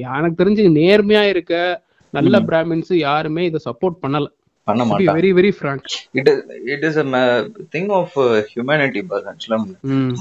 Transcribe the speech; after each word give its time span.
எனக்கு 0.00 0.40
தெரிஞ்சு 0.40 0.64
நேர்மையா 0.78 1.22
இருக்க 1.32 1.54
நல்ல. 2.14 2.38
பிராமின்ஸ் 2.48 2.92
யாருமே 2.98 3.42
இதை 3.44 3.60
சப்போர்ட் 3.64 4.02
பண்ணல. 4.02 4.26
பண்ண 4.68 4.82
மாட்டாங்க. 4.84 5.12
Very 5.16 5.28
very 5.38 5.50
frank 5.56 5.84
it 6.18 6.28
it 6.72 6.84
is 6.88 6.96
thing 7.74 7.90
of 7.98 8.14
humanity 8.50 9.00
ஆக்சுவலா 9.30 9.58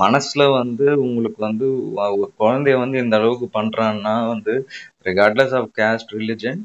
மனசுல 0.03 0.43
வந்து 0.51 0.85
உங்களுக்கு 1.05 1.41
வந்து 1.45 1.67
ஒரு 2.15 2.29
குழந்தைய 2.39 2.75
வந்து 2.77 2.97
இந்த 2.99 3.15
அளவுக்கு 3.19 3.47
பண்றான்னா 3.57 4.13
வந்து 4.27 4.53
ரிகார்ட்லெஸ் 5.05 5.55
ஆஃப் 5.59 5.69
கேஸ்ட் 5.79 6.13
ரிலிஜன் 6.17 6.61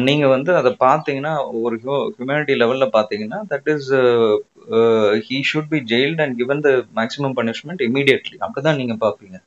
நீங்க 0.00 0.26
வந்து 0.26 0.50
அதை 0.56 0.70
பார்த்தீங்கன்னா 0.80 1.34
ஒரு 1.62 1.74
ஹியூமனிட்டி 1.80 2.54
லெவல்ல 2.62 2.88
பார்த்தீங்கன்னா 2.96 3.40
that 3.52 3.70
is 3.74 3.90
he 5.28 5.38
should 5.50 5.70
be 5.70 5.80
jailed 5.92 6.22
and 6.24 6.36
given 6.38 6.64
the 6.66 6.72
maximum 6.96 7.36
punishment 7.40 7.84
immediately 7.88 8.38
அப்படிதான் 8.40 8.80
நீங்க 8.82 8.96
பார்ப்பீங்க. 9.04 9.38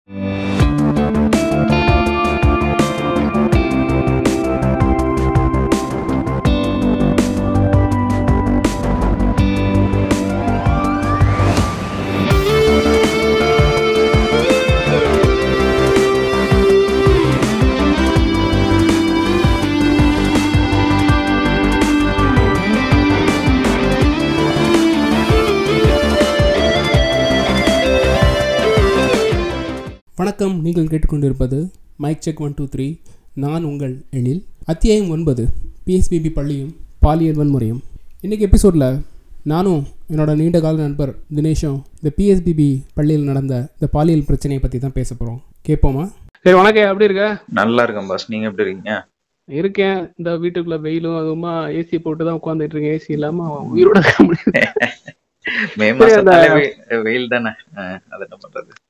வணக்கம். 30.46 30.64
நீங்கள் 30.64 30.86
கேட்டுக்கொண்டிருப்பது 30.86 31.72
mic 31.98 32.22
check 32.22 32.42
one 32.42 32.54
two 32.56 32.66
three 32.66 33.00
நான் 33.34 33.64
உங்கள் 33.64 34.04
எழில். 34.12 34.46
அத்தியாயம் 34.66 35.10
ஒன்பது. 35.10 35.48
பிஎஸ்பிபி 35.88 36.30
பள்ளியும் 36.30 36.76
பாலியல் 37.00 37.36
வன்முறையும் 37.36 37.80
இன்றைக்கி 38.22 38.40
எபிசோடில் 38.40 39.00
நானும் 39.44 39.86
என்னோட 40.10 40.36
நீண்ட 40.36 40.60
கால 40.60 40.82
நண்பர் 40.82 41.16
தினேஷும் 41.36 41.82
இந்த 42.02 42.12
பிஎஸ்பிபி 42.18 42.82
பள்ளியில் 42.94 43.26
நடந்த 43.26 43.56
இந்த 43.56 43.88
பாலியல் 43.92 44.26
பிரச்சனையை 44.26 44.70
பற்றி 44.70 44.80
தான் 44.80 44.94
பேச 44.94 45.16
போகிறோம் 45.16 45.42
கேட்போமா? 45.68 46.12
சரி 46.42 46.56
வணக்கம். 46.56 46.84
எப்படி 46.84 47.04
இருக்க? 47.04 47.44
நல்லா 47.52 47.84
இருக்கேன் 47.84 48.08
பாஸ். 48.08 48.32
நீங்க 48.32 48.48
எப்படி 48.50 48.70
இருக்கீங்க? 48.70 49.08
இருக்கேன். 49.46 50.12
இந்த 50.16 50.32
வீட்டுக்குள்ள 50.32 50.80
வெயிலும் 50.80 51.12
அதுவுமா 51.12 51.48
ஏசி 51.48 51.98
போட்டு 51.98 52.26
தான் 52.26 52.40
உட்காந்துட்டு 52.44 52.76
இருக்கேன். 52.76 52.98
ஏசி 52.98 53.12
இல்லாம 53.12 53.70
உயிரோட 53.76 54.04
மே 55.76 55.90
அந்த- 55.90 56.74
வெயில் 57.04 57.28
தானே. 57.28 57.50
அது 57.74 58.02
என்ன 58.10 58.38
பண்றது? 58.48 58.85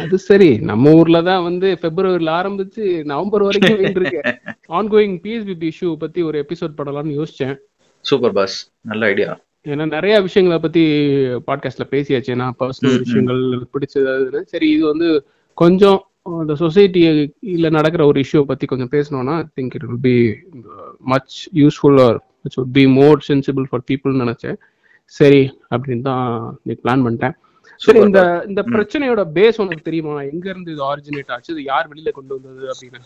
அது 0.00 0.18
சரி. 0.18 0.50
நம்ம 0.70 0.92
ஊர்ல 0.98 1.18
தான் 1.22 1.42
வந்து 1.42 1.68
பிப்ரவரியில 1.82 2.30
ஆரம்பிச்சு 2.40 2.84
நவம்பர் 3.10 3.42
வரைக்கும் 3.42 3.80
இருக்கு 3.80 4.20
ஆன்கோயிங் 4.78 5.16
பிஎஸ்பிபி 5.24 5.70
இஷ்யூ 5.72 5.90
பத்தி 6.04 6.22
ஒரு 6.28 6.36
எபிசோட் 6.44 6.78
பண்ணலாம்னு 6.78 7.16
யோசிச்சேன். 7.18 7.56
சூப்பர் 8.00 8.32
பாஸ் 8.32 8.56
நல்ல 8.90 9.06
ஐடியா 9.06 9.32
ஏன்னா 9.66 9.84
நிறைய 9.96 10.14
விஷயங்களை 10.20 10.60
பத்தி 10.62 10.82
பாட்காஸ்ட்ல 11.48 11.84
பேசியாச்சு. 11.90 12.34
நான் 12.34 12.56
பர்சனல். 12.58 12.98
விஷயங்கள் 13.04 13.42
பிடிச்சது. 13.74 14.40
சரி 14.52 14.68
இது 14.70 14.84
வந்து 14.86 15.08
கொஞ்சம் 15.54 16.00
இந்த 16.40 16.54
சொசைட்டில 16.62 17.70
நடக்கிற 17.70 18.02
ஒரு 18.06 18.18
இஷ்யூ 18.24 18.40
பத்தி 18.50 18.66
கொஞ்சம் 18.66 18.92
பேசணும்னா 18.94 19.36
I 19.36 19.46
think 19.60 19.76
it 19.78 19.86
will 19.90 20.04
be 20.08 20.16
much 21.12 21.36
useful 21.54 22.00
or 22.06 22.18
it's 22.42 22.58
would 22.60 22.72
be 22.78 22.84
more 22.98 23.24
sensible 23.28 23.66
for 23.70 23.86
பீப்புள்னு 23.90 24.22
நினைச்சேன். 24.24 24.58
சரி 25.04 25.42
அப்படின்னு 25.74 26.00
தான் 26.00 26.58
பிளான் 26.66 27.04
பண்ணிட்டேன். 27.06 27.34
சரி 27.84 28.00
இந்த 28.06 28.20
இந்த. 28.48 28.60
பிரச்சனையோட 28.74 29.22
பேஸ் 29.36 29.60
உனக்கு 29.64 29.88
தெரியுமா? 29.88 30.14
எங்க 30.32 30.46
இருந்து 30.50 30.72
இது 30.74 30.82
ஆரிஜினேட் 30.90 31.32
ஆச்சு? 31.34 31.52
இது 31.54 31.62
யார் 31.72 31.90
வெளியில 31.92 32.10
கொண்டு 32.18 32.34
வந்தது 32.36 32.66
அப்படின்னு? 32.72 33.00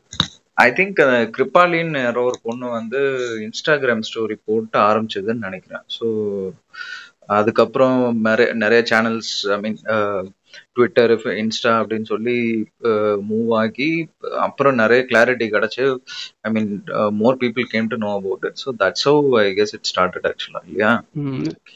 ஐ 0.64 0.68
திங்க் 0.78 1.00
கிருபாலின்னு 1.36 2.02
யாரோ 2.02 2.22
ஒரு 2.30 2.38
பொண்ணு 2.42 2.66
வந்து 2.78 3.00
இன்ஸ்டாகிராம் 3.46 4.06
ஸ்டோரி 4.08 4.36
போட்டு 4.48 4.78
ஆரம்பிச்சதுன்னு 4.88 5.46
நினைக்கிறேன். 5.48 5.84
ஸோ 5.96 6.06
அதுக்கப்புறம் 7.36 7.98
நிறைய 8.28 8.48
நிறைய 8.62 8.80
channels 8.90 9.32
I 9.56 9.58
mean 9.64 9.78
Twitter 10.74 11.12
Insta 11.36 11.72
அப்படின்னு 11.80 12.08
சொல்லி 12.10 12.36
மூவ் 13.28 13.50
ஆகி 13.60 13.90
அப்புறம் 14.42 14.80
நிறைய 14.80 15.02
கிளாரிட்டி 15.10 15.48
கிடைச்சு 15.52 15.84
I 16.44 16.52
mean 16.54 16.70
more 17.20 17.38
people 17.42 17.66
came 17.72 17.90
to 17.92 17.98
know 18.02 18.10
about 18.16 18.46
it 18.48 18.60
so 18.62 18.72
that's 18.82 19.06
how 19.08 19.22
I 19.40 19.46
guess 19.56 19.74
it 19.76 19.88
started 19.90 20.26
ஆக்சுவலா 20.30 20.62
இல்லையா? 20.66 20.92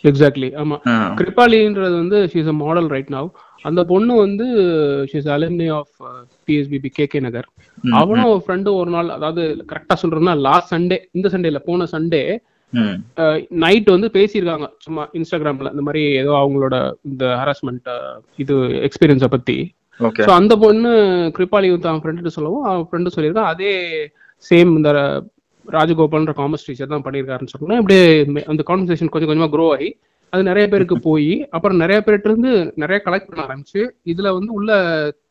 எக்ஸாக்ட்லி 0.05 0.51
ஆமா. 0.61 0.79
கிருபாலின்றது 1.21 1.95
வந்து 1.97 2.21
she's 2.33 2.51
a 2.51 2.59
model 2.61 2.91
right 2.93 3.13
now 3.15 3.31
அந்த 3.65 3.81
பொண்ணு 3.89 4.13
வந்து 4.21 4.45
she's 5.11 5.27
alumni 5.33 5.67
of 5.75 5.91
PSBB 6.47 6.91
K 6.97 7.07
K 7.07 7.21
Nagar 7.25 7.49
அவனும் 7.99 8.31
ஒரு 8.31 8.41
ஃப்ரெண்டு 8.45 8.71
ஒரு 8.79 8.91
நாள் 8.95 9.11
அதாவது 9.17 9.43
கரெக்டா 9.71 9.95
சொல்றேன்னா 10.03 10.35
லாஸ்ட் 10.47 10.73
சண்டே 10.73 10.99
இந்த 11.17 11.29
சண்டேல 11.35 11.61
போன 11.67 11.89
சண்டே 11.93 12.23
நைட் 13.63 13.89
வந்து 13.91 14.09
பேசியிருக்காங்க. 14.15 14.67
சும்மா 14.79 15.03
இன்ஸ்டாகிராம்ல 15.15 15.73
இந்த 15.73 15.85
மாதிரி 15.87 16.03
ஏதோ 16.21 16.33
அவங்களோட 16.41 16.77
இந்த 17.09 17.25
ஹராஸ்மெண்ட் 17.41 17.89
இது 18.39 18.55
எக்ஸ்பீரியன்ஸை 18.87 19.31
பத்தி. 19.31 19.57
ஸோ 20.21 20.33
அந்த 20.37 20.55
பொண்ணு 20.61 20.91
கிருபாலி 21.37 21.71
வந்து 21.71 21.89
அவன் 21.89 22.03
ஃப்ரெண்டு 22.03 22.37
சொல்லவும் 22.37 22.67
அவன் 22.69 22.87
ஃப்ரெண்டு 22.87 23.15
சொல்லியிருக்கான் 23.15 23.51
அதே 23.53 23.73
சேம் 24.45 24.71
இந்த 24.77 24.91
ராஜகோபால்ன்ற 25.67 26.33
காமர்ஸ் 26.37 26.67
டீச்சர் 26.67 26.93
தான் 26.93 27.05
பண்ணியிருக்காருன்னு 27.05 27.53
சொன்னா 27.55 27.81
இப்படியே 27.81 28.05
மே- 28.35 28.47
அந்த 28.49 28.63
கான்வர்சேஷன் 28.67 29.13
கொஞ்சம் 29.13 29.31
கொஞ்சமா 29.31 29.51
க்ரோ 29.51 29.67
ஆகி 29.73 29.91
அது 30.33 30.43
நிறைய 30.43 30.65
பேருக்கு 30.69 30.97
போய் 31.07 31.27
அப்புறம் 31.51 31.79
நிறைய 31.79 31.99
பேர்கிட்ட 32.01 32.29
இருந்து 32.29 32.51
நிறைய 32.77 32.99
கலெக்ட் 33.05 33.31
பண்ண 33.31 33.45
ஆரம்பிச்சு 33.47 33.81
இதுல 34.07 34.29
வந்து 34.37 34.53
உள்ள 34.53 34.71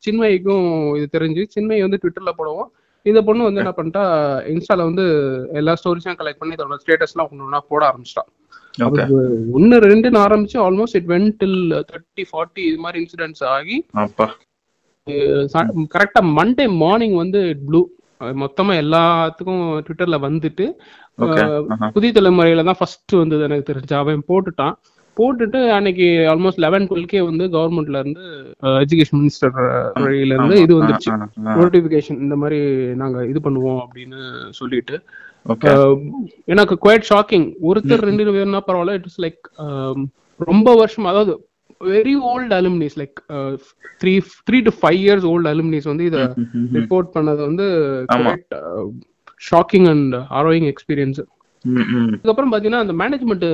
சின்மயிக்கும் 0.05 0.67
இது 0.97 1.07
தெரிஞ்சு 1.13 1.43
சின்மயி 1.55 1.81
வந்து 1.85 1.99
ட்விட்டர்ல 2.01 2.33
போடவும் 2.37 2.69
இந்த 3.05 3.19
பொண்ணு 3.27 3.47
வந்து 3.47 3.61
என்ன 3.63 3.73
பண்ணிட்டா 3.77 4.03
இன்ஸ்டால 4.53 4.85
வந்து 4.89 5.05
எல்லா 5.53 5.73
ஸ்டோரிஸும் 5.81 6.19
கலெக்ட் 6.19 6.41
பண்ணி 6.41 6.55
இதோட 6.57 6.77
ஸ்டேட்டஸ் 6.83 7.13
எல்லாம் 7.15 7.29
ஒன்று 7.31 7.45
ஒன்றா 7.47 7.61
போட 7.71 7.83
ஆரம்பிச்சிட்டா. 7.89 8.23
ஓகே 8.87 9.03
ஒன்னு 9.57 9.75
ரெண்டுன்னு 9.85 10.19
ஆரம்பிச்சு 10.25 10.57
almost 10.65 10.97
it 10.99 11.09
when 11.13 11.29
till 11.39 11.59
thirty 11.91 12.25
forty 12.31 12.63
இது 12.69 12.79
மாதிரி 12.85 13.01
இன்சிடென்ட்ஸ் 13.03 13.45
ஆகி 13.55 13.77
கரெக்டா 15.95 16.21
மண்டே 16.37 16.65
மார்னிங் 16.83 17.15
வந்து 17.23 17.39
ப்ளூ 17.67 17.81
மொத்தமா 18.41 18.73
எல்லாத்துக்கும் 18.83 19.63
ட்விட்டர்ல 19.85 20.17
வந்துட்டு 20.27 20.65
புதிய 21.95 22.11
தலைமுறையில 22.17 22.63
தான் 22.69 22.79
ஃபர்ஸ்ட் 22.79 23.13
வந்தது 23.21 23.45
எனக்கு 23.47 23.69
தெரிஞ்சு. 23.69 23.93
அவன் 24.01 24.27
போட்டுட்டான். 24.29 24.75
போட்டுட்டு 25.19 25.59
அன்னைக்கு 25.77 26.07
ஆல்மோஸ்ட் 26.33 26.61
லெவன் 26.65 26.87
டுவெல்கே 26.89 27.21
வந்து 27.29 27.45
கவர்மெண்ட்ல 27.55 28.01
இருந்து 28.03 28.25
எஜுகேஷன் 28.83 29.19
மினிஸ்டர் 29.21 29.55
வழியில 30.05 30.35
இருந்து 30.37 30.57
இது 30.65 30.73
வந்துருச்சு. 30.79 31.11
நோட்டிபிகேஷன் 31.59 32.21
இந்த 32.25 32.37
மாதிரி 32.43 32.59
நாங்க 33.01 33.25
இது 33.31 33.41
பண்ணுவோம் 33.47 33.81
அப்படின்னு 33.85 34.21
சொல்லிட்டு. 34.59 34.97
எனக்கு 36.53 36.77
குவைட் 36.85 37.09
ஷாக்கிங் 37.11 37.47
ஒருத்தர் 37.69 38.07
ரெண்டு 38.09 38.31
பேர்னா 38.37 38.61
பரவாயில்ல. 38.69 38.97
இட் 38.99 39.07
இஸ் 39.11 39.21
லைக் 39.25 39.43
ரொம்ப 40.49 40.69
வருஷம் 40.81 41.09
அதாவது 41.11 41.33
very 41.81 42.13
old 42.29 42.53
alumnis 42.59 42.97
like 43.01 43.19
three 44.01 44.13
three 44.47 44.57
to 44.67 44.71
five 44.79 44.99
years 45.03 45.27
old 45.31 45.51
alumnis 45.53 45.89
வந்து 45.91 46.05
இதை 46.09 46.21
ரிப்போர்ட் 46.77 47.09
பண்ணது 47.17 47.41
வந்து. 47.49 47.67
ஷாக்கிங் 49.49 49.89
அண்ட் 49.91 50.15
ஆரோயிங் 50.39 50.69
எக்ஸ்பீரியன்ஸ் 50.71 51.21
அதுக்கப்புறம் 51.65 52.51
பாத்தீங்கன்னா 52.51 52.81
அந்த 52.83 52.93
மேனேஜ்மெண்ட் 53.01 53.45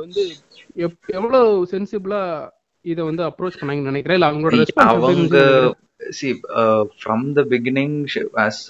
வந்து 0.00 0.22
எவ்வளவு 0.76 1.40
சென்சிபிளா 1.70 2.20
இதை 2.84 3.02
வந்து 3.04 3.22
அப்ரோச் 3.26 3.58
பண்ணாங்கன்னு 3.60 3.92
நினைக்கிறேன்? 3.92 4.18
இல்ல 4.18 4.28
அவங்களோட 4.30 4.84
அவங்க 4.86 5.38
see 6.16 6.28
from 6.96 7.24
the 7.36 7.42
beginning 7.52 7.94
as 8.42 8.60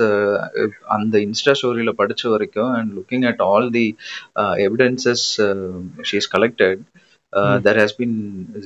அந்த 0.96 1.16
இன்ஸ்டா 1.24 1.54
ஸ்டோரியில 1.60 1.92
படிச்ச 1.98 2.22
வரைக்கும் 2.34 2.72
and 2.76 2.92
looking 2.98 3.26
at 3.30 3.42
all 3.48 3.66
the 3.72 3.86
evidences 4.66 5.26
she's 6.10 6.28
collected 6.34 6.82
there 7.66 7.80
has 7.82 7.96
been 7.98 8.16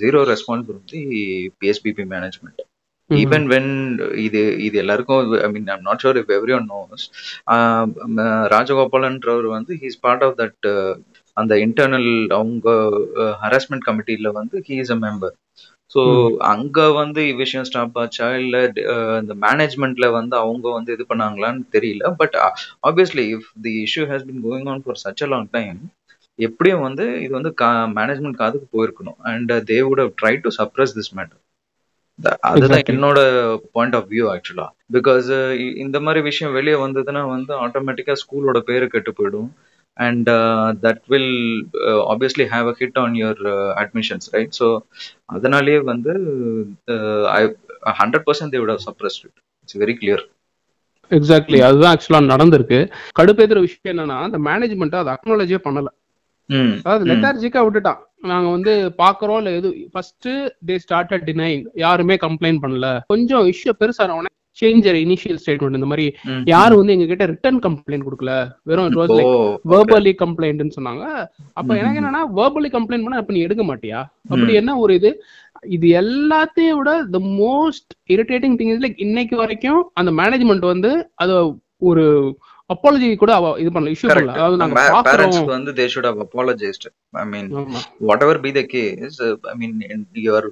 zero 0.03 0.21
response 0.31 0.67
from 0.67 0.85
the 0.93 1.03
PSBB 1.61 2.07
management 2.13 2.61
even 3.11 3.47
when 3.53 3.71
இது 4.25 4.41
இது 4.67 4.77
எல்லாருக்கும் 4.83 5.33
I 5.41 5.49
mean 5.55 5.71
I'm 5.75 5.87
not 5.89 6.03
sure 6.05 6.19
if 6.21 6.31
every 6.37 6.55
one 6.59 6.69
knows 6.73 7.07
ராஜகோபாலன்றவர் 8.55 9.49
வந்து 9.57 9.75
he's 9.83 9.99
part 10.05 10.25
of 10.27 10.37
that 10.41 10.69
அந்த 11.37 11.55
internal 11.65 12.09
அவங்க 12.37 12.69
harassment 13.43 13.87
கமிட்டில 13.89 14.31
வந்து 14.39 14.57
he 14.67 14.77
is 14.83 14.93
a 14.93 15.01
member 15.05 15.35
so 15.91 16.01
அங்க 16.51 16.79
வந்து 16.99 17.21
விஷயம் 17.41 17.67
ஸ்டாப் 17.69 17.97
ஆச்சா? 18.03 18.27
இல்ல 18.41 18.57
இந்த 19.23 19.35
மேனேஜ்மெண்ட்ல 19.45 20.09
வந்து 20.19 20.35
அவங்க 20.39 20.67
வந்து 20.77 20.91
இது 20.97 21.05
பண்ணாங்களான்னு 21.11 21.65
தெரியல. 21.75 22.05
But 22.21 22.37
obviously 22.89 23.25
if 23.35 23.49
the 23.65 23.73
issue 23.87 24.05
has 24.11 24.29
been 24.29 24.43
going 24.47 24.69
on 24.73 24.83
for 24.85 25.01
such 25.05 25.23
a 25.23 25.31
long 25.33 25.49
time 25.57 25.79
எப்படியும் 26.39 26.85
வந்து 26.87 27.05
இது 27.25 27.33
வந்து 27.39 27.51
மேனேஜ்மெண்ட் 27.97 28.41
காதுக்கு 28.41 28.67
போயிருக்கணும். 28.75 29.19
And 29.31 29.53
they 29.71 29.79
would 29.87 30.03
have 30.03 30.13
try 30.17 30.35
to 30.45 30.51
suppress 30.59 30.97
this 30.97 31.13
matter 31.19 31.41
அதுதான். 32.49 32.85
என்னோட 32.93 33.19
பாயிண்ட் 33.75 33.97
ஆஃப் 33.99 34.09
வியூ 34.11 34.25
ஆக்சுவலா 34.33 34.67
பிகாஸ் 34.97 35.29
இந்த 35.85 35.99
மாதிரி 36.07 36.21
விஷயம் 36.29 36.57
வெளியே 36.57 36.77
வந்ததுன்னா 36.83 37.23
வந்து 37.35 37.53
ஆட்டோமேட்டிக்கா 37.65 38.15
ஸ்கூலோட 38.23 38.59
பேரு 38.69 38.87
கெட்டு 38.89 39.13
போயிடும். 39.13 39.51
And 40.01 40.29
that 40.85 41.03
will 41.13 41.33
obviously 42.13 42.47
have 42.55 42.69
a 42.73 42.75
hit 42.81 42.99
on 43.05 43.17
your 43.23 43.43
admissions 43.83 44.29
right 44.37 44.59
so 44.61 44.69
அதனாலேயே 45.37 45.81
வந்து 45.93 46.15
I 47.39 47.43
hundred 48.03 48.27
percent 48.29 48.55
they 48.55 48.61
would 48.63 48.75
have 48.75 48.85
suppressed 48.89 49.25
it 49.27 49.37
it's 49.63 49.81
very 49.85 49.97
clear 50.03 50.25
exactly 51.11 51.59
அதுதான் 51.69 51.93
ஆக்சுவலா 51.93 52.21
நடந்திருக்கு. 52.33 52.79
கடுப்பேத்துற 53.19 53.61
விஷயம் 53.65 53.93
என்னன்னா 53.93 54.19
அந்த 54.27 54.39
மேனேஜ்மெண்ட் 54.49 55.01
அதை 55.01 55.13
அக்னாலஜே 55.17 55.59
பண்ணல. 55.65 55.89
அதாவது 56.85 57.05
லெத்தார்ஜிக்கா 57.11 57.61
விட்டுட்டான். 57.65 58.01
நாங்க 58.31 58.49
வந்து 58.57 58.73
பாக்குறோம் 59.03 59.39
இல்ல 59.41 59.51
எது 59.59 59.69
ஃபர்ஸ்ட் 59.93 60.29
தே 60.69 60.75
ஸ்டார்ட் 60.85 61.27
டினைங் 61.29 61.63
யாருமே 61.85 62.17
கம்ப்ளைண்ட் 62.27 62.63
பண்ணல. 62.65 62.89
கொஞ்சம் 63.13 63.47
இஷ்யூ 63.53 63.73
பெருசான 63.83 64.17
உடனே 64.19 64.31
சேஞ்ச் 64.61 64.87
இனிஷியல் 65.03 65.41
ஸ்டேட்மெண்ட் 65.43 65.79
இந்த 65.79 65.89
மாதிரி. 65.93 66.07
யாரும் 66.53 66.81
வந்து 66.81 66.95
எங்க 66.97 67.07
கிட்ட 67.13 67.27
ரிட்டர்ன் 67.33 67.61
கம்ப்ளைண்ட் 67.67 68.07
கொடுக்கல 68.09 68.33
வெறும் 68.71 68.89
இட் 68.91 68.99
வாஸ் 69.01 69.15
லைக். 69.19 69.35
வேர்பலி 69.73 70.15
கம்ப்ளைண்ட்னு 70.25 70.77
சொன்னாங்க 70.79 71.05
அப்ப 71.59 71.71
எனக்கு. 71.81 72.01
என்னன்னா 72.01 72.23
வேர்பலி 72.41 72.71
கம்ப்ளைண்ட் 72.77 73.07
பண்ணா 73.07 73.23
அப்ப 73.23 73.37
நீ 73.37 73.43
எடுக்க 73.49 73.65
மாட்டியா 73.71 74.01
அப்படி 74.33 74.55
என்ன 74.63 74.79
ஒரு 74.85 74.95
இது 75.01 75.13
இது 75.77 75.87
எல்லாத்தையும் 76.03 76.79
விட 76.79 76.91
the 77.15 77.19
most 77.41 77.91
irritating 78.15 78.55
thing 78.61 78.71
like 78.85 79.03
இன்னைக்கு 79.07 79.37
வரைக்கும் 79.43 79.81
அந்த 80.01 80.11
மேனேஜ்மெண்ட் 80.21 80.67
வந்து 80.73 80.91
அத 81.23 81.33
ஒரு 81.91 82.05
அப்பாலஜி 82.75 83.17
கூட 83.17 83.33
இது 83.59 83.71
பண்ணல 83.71 83.93
இஷ்யூ. 83.95 84.09
பண்ணல 84.11 84.35
அதாவது 84.37 84.57
நாங்க 84.57 84.77
parents 85.09 85.39
வந்து 85.47 85.73
they 85.73 85.87
should 85.89 86.05
have 86.05 86.21
apologized. 86.27 86.85
I 87.13 87.25
mean, 87.25 87.47
ஆமா 87.55 87.81
whatever 88.01 88.35
be 88.47 88.51
the 88.51 88.65
case, 88.67 89.17
uh, 89.21 89.37
I 89.53 89.57
mean, 89.61 89.73
in- 89.95 90.07
you're 90.25 90.47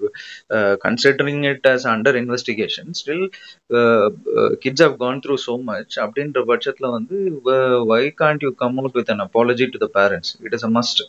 uh, 0.51 0.77
considering 0.87 1.39
it 1.45 1.67
as 1.67 1.85
under 1.87 2.13
investigation. 2.17 2.87
Still, 2.95 3.23
uh, 3.71 4.07
uh, 4.39 4.51
kids 4.65 4.81
have 4.81 4.97
gone 4.99 5.21
through 5.21 5.41
so 5.49 5.57
much. 5.71 5.93
அப்படின்ற 6.05 6.43
பட்சத்துல 6.53 6.91
வந்து 6.91 7.19
uh, 7.57 7.79
why 7.93 8.03
can't 8.23 8.43
you 8.47 8.53
come 8.65 8.77
out 8.81 8.95
with 8.95 9.11
an 9.17 9.21
apology 9.21 9.69
to 9.69 9.81
the 9.85 9.91
parents? 10.01 10.31
It 10.41 10.55
is 10.59 10.65
a 10.65 10.73
must. 10.79 11.01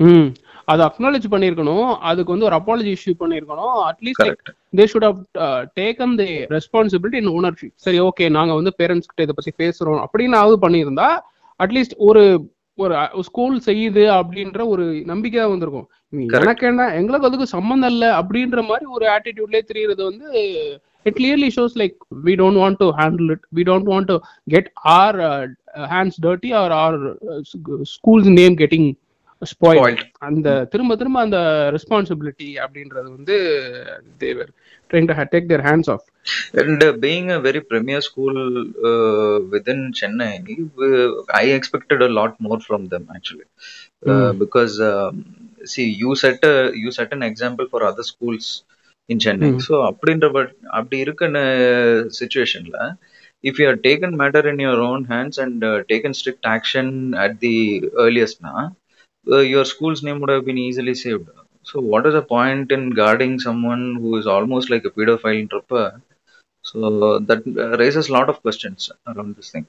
ம். 0.00 0.26
அதை 0.68 0.82
acknowledge 0.86 1.26
பண்ணிருக்கணும் 1.32 1.88
அதுக்கு 2.08 2.32
வந்து 2.32 2.46
ஒரு 2.48 2.56
apology 2.58 2.90
issue 2.94 3.12
பண்ணிருக்கணும் 3.18 3.76
at least. 3.88 4.30
They 4.78 4.84
should 4.92 5.06
have 5.08 5.20
taken 5.78 6.14
the 6.20 6.28
responsibility 6.54 7.20
in 7.22 7.32
ownership 7.34 7.74
சரி 7.84 7.98
ஓகே 8.06 8.26
நாங்க 8.36 8.54
வந்து 8.54 8.72
பேரண்ட்ஸ் 8.80 9.10
கிட்ட 9.10 9.26
இதை 9.26 9.36
பத்தி 9.38 9.52
பேசுறோம் 9.62 10.02
அப்படின்னாவது 10.04 10.56
பண்ணியிருந்தா 10.64 11.08
அட்லீஸ்ட் 11.60 11.96
ஒரு 12.08 12.22
ஒரு 12.78 12.94
ஸ்கூல் 13.28 13.54
செய்யுது 13.66 14.02
அப்படின்ற 14.16 14.60
ஒரு 14.72 14.82
நம்பிக்கை 15.06 15.38
தான் 15.38 15.52
வந்திருக்கும். 15.52 15.86
எனக்கு 16.38 16.64
என்ன 16.66 16.88
எங்களுக்கு 16.98 17.28
அதுக்கு 17.28 17.46
சம்மந்தம் 17.54 17.92
இல்லை 17.92 18.10
அப்படின்ற 18.18 18.60
மாதிரி 18.66 18.86
ஒரு 18.96 19.06
ஆட்டிடியூட்லயே 19.14 19.64
தெரியறது 19.70 20.02
வந்து 20.04 20.26
it 21.06 21.16
clearly 21.16 21.48
shows 21.54 21.78
like 21.80 21.96
we 22.26 22.34
don't 22.40 22.60
want 22.62 22.80
to 22.82 22.88
handle 22.98 23.30
it 23.34 23.46
we 23.58 23.64
don't 23.70 23.88
want 23.92 24.10
to 24.12 24.16
get 24.48 24.68
our 24.96 25.18
hands 25.92 26.18
dirty 26.26 26.52
or 26.60 26.74
our 26.82 26.98
school's 27.94 28.30
name 28.38 28.56
getting 28.62 28.88
spoil. 29.44 29.98
அந்த 30.18 30.64
திரும்ப 30.64 30.96
திரும்ப 30.96 31.20
அந்த 31.20 31.38
ரெஸ்பான்சிபிலிட்டி 31.76 32.48
அப்படின்றது 32.64 33.08
வந்து 33.16 33.36
they're 34.18 34.50
trying 34.90 35.08
to 35.10 35.16
take 35.34 35.46
their 35.46 35.60
hands 35.60 35.90
off 35.90 36.04
And 36.54 36.82
uh, 36.82 36.92
being 36.92 37.30
a 37.30 37.40
very 37.40 37.60
premier 37.60 38.00
school 38.00 38.34
uh, 38.90 39.40
within 39.50 39.92
Chennai, 40.00 40.32
uh, 40.78 41.22
I 41.32 41.58
expected 41.58 42.02
a 42.02 42.08
lot 42.08 42.34
more 42.40 42.58
from 42.68 42.88
them 42.88 43.08
actually, 43.14 43.46
uh, 44.06 44.32
because 44.32 44.80
um, 44.80 45.24
see, 45.64 45.86
you 46.02 46.14
set 46.14 46.44
a 46.44 46.72
you 46.74 46.90
set 46.90 47.12
an 47.12 47.22
example 47.22 47.68
for 47.70 47.82
other 47.84 48.02
schools 48.02 48.64
in 49.08 49.18
Chennai. 49.18 49.52
Mm. 49.52 49.58
So 49.58 49.74
அப்படின்ற 49.88 50.32
but 50.32 50.56
அப்படி 50.70 50.98
இருக்க 50.98 51.28
சுச்சுவேஷன்ல 52.20 52.96
if 53.42 53.58
you 53.58 53.66
have 53.68 53.82
taken 53.82 54.16
matter 54.16 54.48
in 54.48 54.58
your 54.58 54.80
own 54.80 55.04
hands 55.04 55.38
and 55.38 55.64
uh, 55.64 55.84
taken 55.84 56.12
strict 56.12 56.44
action 56.44 57.14
at 57.14 57.40
the 57.40 57.90
earliest 57.92 58.40
na, 58.40 58.70
uh, 59.27 59.43
your 59.47 59.65
school's 59.65 60.01
name 60.03 60.19
would 60.19 60.29
have 60.29 60.45
been 60.45 60.59
easily 60.59 60.95
saved. 60.95 61.27
So 61.65 61.79
what 61.91 62.05
is 62.05 62.13
the 62.13 62.25
point 62.27 62.71
in 62.71 62.89
guarding 62.91 63.33
someone 63.39 63.95
who 63.95 64.11
is 64.17 64.27
almost 64.27 64.69
like 64.69 64.85
a 64.85 64.91
pedophile 64.91 65.39
intrapa? 65.41 65.81
So 66.65 66.79
that 67.21 67.41
uh, 67.57 67.77
raises 67.77 68.09
a 68.09 68.13
lot 68.13 68.29
of 68.29 68.41
questions 68.41 68.81
around 69.07 69.33
this 69.37 69.51
thing. 69.55 69.67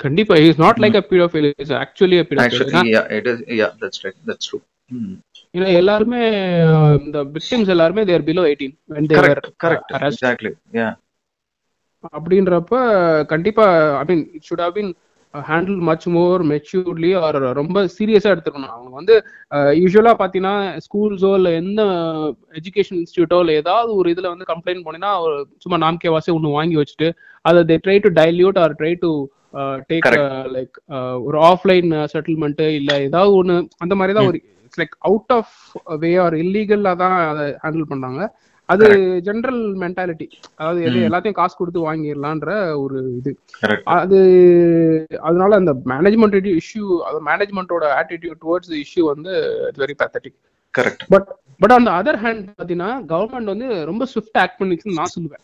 கண்டிப்பா 0.00 0.34
is 0.44 0.60
not 0.62 0.78
like 0.82 0.96
a 0.98 1.04
pedophile 1.08 1.46
is 1.62 1.72
actually 1.80 2.18
a 2.20 2.26
pedophile 2.28 2.44
Actually, 2.46 2.82
yeah, 2.92 3.06
it 3.18 3.26
is. 3.32 3.38
Yeah, 3.60 3.70
that's 3.80 3.98
right. 4.04 4.16
That's 4.28 4.46
true. 4.50 4.60
Hmm. 4.90 5.10
ஏன்னா 5.54 5.68
எல்லாருமே 5.80 6.20
அஹ், 6.68 6.96
இந்த 7.04 7.18
victims 7.34 7.72
எல்லாருமே 7.74 8.02
they're 8.10 8.24
below 8.28 8.42
eighteen 8.50 8.74
when 8.94 9.04
they 9.10 9.16
were 9.16 9.22
Correct. 9.24 9.48
Correct. 9.64 9.88
arrested 9.96 10.16
Exactly. 10.18 10.52
Yeah. 10.80 10.92
அப்படின்றப்ப 12.18 12.74
கண்டிப்பா 13.32 13.64
I 14.00 14.04
mean 14.10 14.24
it 14.36 14.46
should 14.48 14.62
have 14.64 14.74
been 14.78 14.90
Handle 15.49 15.79
much 15.89 16.07
more 16.15 16.41
maturely 16.51 17.11
or 17.25 17.37
ரொம்ப 17.59 17.83
சீரியஸா 17.97 18.31
எடுத்துக்கணும். 18.33 18.73
அவங்க 18.75 18.91
வந்து 18.99 19.15
யூஸ்வலா 19.81 20.13
பாத்தீங்கன்னா 20.21 20.55
ஸ்கூல்ஸோ 20.85 21.31
இல்ல 21.39 21.51
எந்த 21.61 21.81
எஜுகேஷன் 22.59 22.99
இன்ஸ்டியூட்டோ 23.01 23.39
இல்ல 23.43 23.53
ஏதாவது 23.61 23.91
ஒரு 23.99 24.09
இதுல 24.13 24.31
வந்து 24.33 24.49
கம்ப்ளைண்ட் 24.51 24.85
பண்ணினா 24.87 25.11
சும்மா 25.65 25.79
நாம்கே 25.85 26.13
வாசி 26.15 26.35
ஒன்னு 26.37 26.57
வாங்கி 26.57 26.77
வச்சுட்டு 26.81 27.09
அதை 27.45 27.61
they 27.71 27.77
try 27.85 27.97
to 28.05 28.11
dilute 28.21 28.59
or 28.63 28.77
try 28.81 28.93
to 29.05 29.11
take 29.91 30.09
like 30.55 30.75
ஒரு 31.27 31.37
ஆஃப்லைன் 31.51 31.91
செட்டில்மெண்ட் 32.13 32.63
இல்ல 32.79 32.91
ஏதாவது 33.09 33.33
ஒண்ணு 33.41 33.55
அந்த 33.85 33.95
மாதிரி 33.99 34.15
தான் 34.17 34.29
ஒரு 34.31 34.41
like 34.81 34.95
out 35.09 35.33
of 35.37 35.53
way 36.03 36.11
or 36.23 36.35
இல்லீகல்லா 36.43 36.93
தான் 37.03 37.17
அதை 37.31 37.45
ஹேண்டில் 37.63 37.91
பண்றாங்க. 37.91 38.21
அது 38.69 38.85
ஜென்ரல் 39.27 39.61
மென்டாலிட்டி 39.81 40.27
அதாவது 40.59 40.79
எது 40.87 40.99
எல்லாத்தையும் 41.07 41.39
காசு 41.39 41.55
கொடுத்து 41.57 41.87
வாங்கிடலான்ற 41.87 42.51
ஒரு 42.83 42.99
இது. 43.19 43.31
அது 43.97 44.19
அதனால 45.27 45.51
அந்த 45.61 45.73
மேனேஜ்மெண்ட் 45.93 46.49
இஷ்யூ 46.61 46.85
அது 47.09 47.19
மேனேஜ்மெண்டோட 47.29 47.87
ஆட்டிடியூட் 47.99 48.41
டுவர்ட்ஸ் 48.45 48.73
இஷ்யூ 48.83 49.03
வந்து 49.13 49.33
it's 49.69 49.83
very 49.85 49.97
pathetic 50.01 50.37
Correct. 50.73 51.01
But 51.13 51.27
but 51.61 51.73
on 51.73 51.85
the 51.87 51.91
other 51.99 52.17
hand 52.23 52.47
பாத்தீங்கன்னா 52.57 52.89
கவர்மெண்ட் 53.11 53.51
வந்து 53.51 53.67
ரொம்ப 53.89 54.03
ஸ்விஃப்ட் 54.13 54.39
ஆக்ட் 54.41 54.57
பண்ணிச்சுன்னு 54.61 54.97
நான் 54.97 55.13
சொல்லுவேன். 55.13 55.43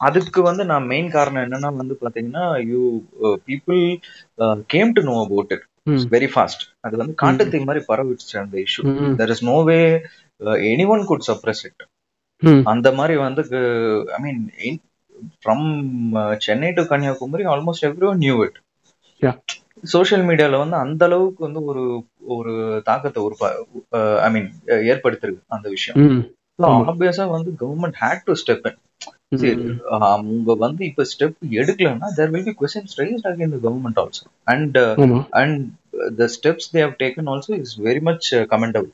அதுக்கு 0.00 0.40
வந்து 0.48 0.62
நான் 0.70 0.86
மெயின் 0.92 1.08
காரணம் 1.14 1.44
என்னன்னா 1.44 1.70
வந்து 1.80 1.94
பாத்தீங்கன்னா 2.02 2.44
you 2.70 2.80
people 3.48 3.80
came 4.74 4.92
to 4.96 5.02
know 5.08 5.16
about 5.24 5.54
it 5.56 5.64
very 6.14 6.28
fast 6.34 6.62
அது 6.80 7.00
வந்து 7.02 7.16
காட்டுத்தீ 7.22 7.60
மாதிரி 7.68 7.82
பரவிடுச்சு 7.90 8.36
அந்த 8.42 8.56
issue 8.66 8.84
there 9.20 9.32
is 9.34 9.44
no 9.50 9.56
way 9.70 9.78
any 10.70 10.86
one 10.94 11.04
could 11.04 11.26
suppress 11.28 11.62
it 11.68 11.84
அந்த 12.72 12.88
மாதிரி 12.92 13.14
வந்து 13.22 13.42
I 14.16 14.20
mean 14.24 14.42
from 15.36 15.66
Chennai 16.46 16.70
to 16.72 16.82
Kanyakumari 16.90 17.44
almost 17.52 17.86
every 17.88 18.06
one 18.10 18.22
knew 18.24 18.36
it. 18.44 18.58
Social 19.84 20.24
மீடியால 20.28 20.58
வந்து 20.58 20.76
அந்த 20.76 21.02
அளவுக்கு 21.04 21.40
வந்து 21.44 21.60
ஒரு 21.70 21.82
ஒரு 22.36 22.52
தாக்கத்தை 22.82 23.20
ஒரு 23.22 23.36
ஐ 24.22 24.30
மீன் 24.32 24.48
ஏற்படுத்திருக்கு 24.90 25.54
அந்த 25.56 25.66
விஷயம். 25.68 25.98
ஆப்வியஸா 26.90 27.24
வந்து 27.28 27.50
கவர்மெண்ட் 27.62 27.98
ஹேட் 28.02 28.26
டு 28.26 28.34
ஸ்டெப் 28.42 28.66
அவங்க 30.08 30.54
வந்து 30.56 30.82
இப்ப 30.84 31.04
step 31.12 31.36
எடுக்கலன்னா 31.60 32.08
there 32.16 32.30
will 32.30 32.46
be 32.46 32.54
questions 32.60 32.94
raised 33.00 33.28
again 33.30 33.54
the 33.54 33.60
government 33.66 34.00
also 34.02 34.22
and 34.46 34.78
and 35.40 35.58
the 36.18 36.28
steps 36.36 36.70
they 36.74 36.82
have 36.82 36.96
taken 37.02 37.28
also 37.34 37.52
is 37.64 37.74
very 37.80 38.02
much 38.02 38.28
commendable 38.52 38.90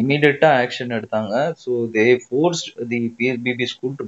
இமீடியட்டா 0.00 0.48
ஆக்ஷன் 0.62 0.94
எடுத்தாங்க. 0.96 1.34
So 1.62 1.70
they 1.94 2.04
force 2.24 2.62
the 2.90 2.98
PSBB 3.18 3.66
school 3.72 3.96
to 3.98 4.06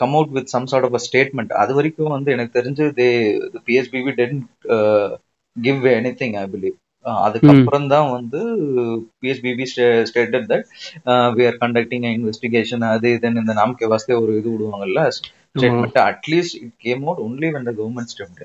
come 0.00 0.14
out 0.16 0.32
with 0.36 0.52
some 0.54 0.68
sort 0.70 0.86
of 0.88 0.96
a 0.98 1.02
statement 1.06 1.52
அது 1.62 1.72
வரைக்கும் 1.78 2.14
வந்து 2.16 2.32
எனக்கு 2.36 2.56
தெரிஞ்சு 2.58 2.86
they 2.98 3.08
PSBB 3.68 4.12
didn't 4.20 4.42
give 5.56 5.86
any 5.94 6.12
thing 6.20 6.36
I 6.36 6.46
believe 6.52 6.76
அதுக்கப்புறம் 7.22 7.86
தான் 7.92 8.08
வந்து 8.16 8.40
PSBB 9.22 9.64
stated 10.10 10.48
that 10.52 10.66
we 11.36 11.44
are 11.48 11.60
conducting 11.62 12.06
investigation 12.10 12.84
அது 12.90 13.10
இதுன்னு 13.16 13.42
இந்த 13.44 13.54
நாம்கே 13.60 13.88
வாஸ்தே 13.92 14.16
ஒரு 14.22 14.34
இது 14.40 14.48
விடுவாங்கல்ல 14.52 15.02
statement 15.54 16.00
at least 16.06 16.58
it 16.60 16.76
came 16.86 17.02
out 17.06 17.22
only 17.26 17.50
when 17.56 17.68
the 17.70 17.74
government 17.80 18.12
stepped 18.14 18.42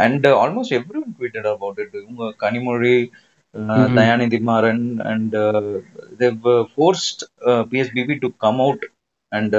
and 0.00 0.26
almost 0.40 0.76
every 0.78 0.98
one 1.00 1.14
tweeted 1.18 1.50
about 1.52 1.80
it 1.84 1.96
உங்க 2.08 2.24
Kanimozhi 2.42 2.94
Dayanidhi 3.98 4.38
Maran 4.48 4.84
and 5.10 5.36
they 6.20 6.40
forced 6.72 7.22
PSBB 7.70 8.16
to 8.24 8.30
come 8.44 8.60
out 8.66 8.84
and 9.32 9.54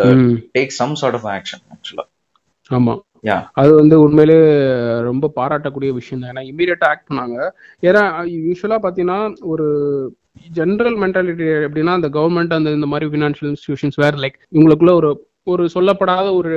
take 0.58 0.74
some 0.82 0.94
sort 1.02 1.18
of 1.20 1.28
action 1.36 1.64
ஆக்சுவலா 1.76 2.06
ஆமா. 2.72 2.94
அது 3.62 3.72
வந்து 3.80 3.96
உண்மையிலே 4.04 4.38
ரொம்ப 5.08 5.26
பாராட்டக்கூடிய 5.40 5.90
விஷயம் 5.98 6.22
தான். 6.22 6.32
ஏன்னா 6.34 6.44
இமீடியட்டா 6.52 6.88
ஆக்ட் 6.92 7.10
பண்ணாங்க. 7.10 7.38
ஏன்னா 7.84 8.04
யூஸ்வலா 8.48 8.78
பாத்தீங்கன்னா 8.86 9.18
ஒரு 9.52 9.66
ஜென்ரல் 10.58 10.96
மென்டாலிட்டி 11.04 11.48
எப்படின்னா 11.68 11.94
அந்த 12.00 12.10
கவர்மெண்ட் 12.16 12.56
அந்த 12.58 12.72
இந்த 12.78 12.88
மாதிரி 12.94 13.10
ஃபினான்ஷியல் 13.12 13.52
இன்ஸ்டிடியூஷன்ஸ் 13.52 14.00
வேற 14.04 14.14
லைக் 14.24 14.40
இவங்களுக்குள்ள 14.56 14.94
ஒரு 15.02 15.10
ஒரு 15.52 15.64
சொல்லப்படாத 15.76 16.26
ஒரு 16.40 16.54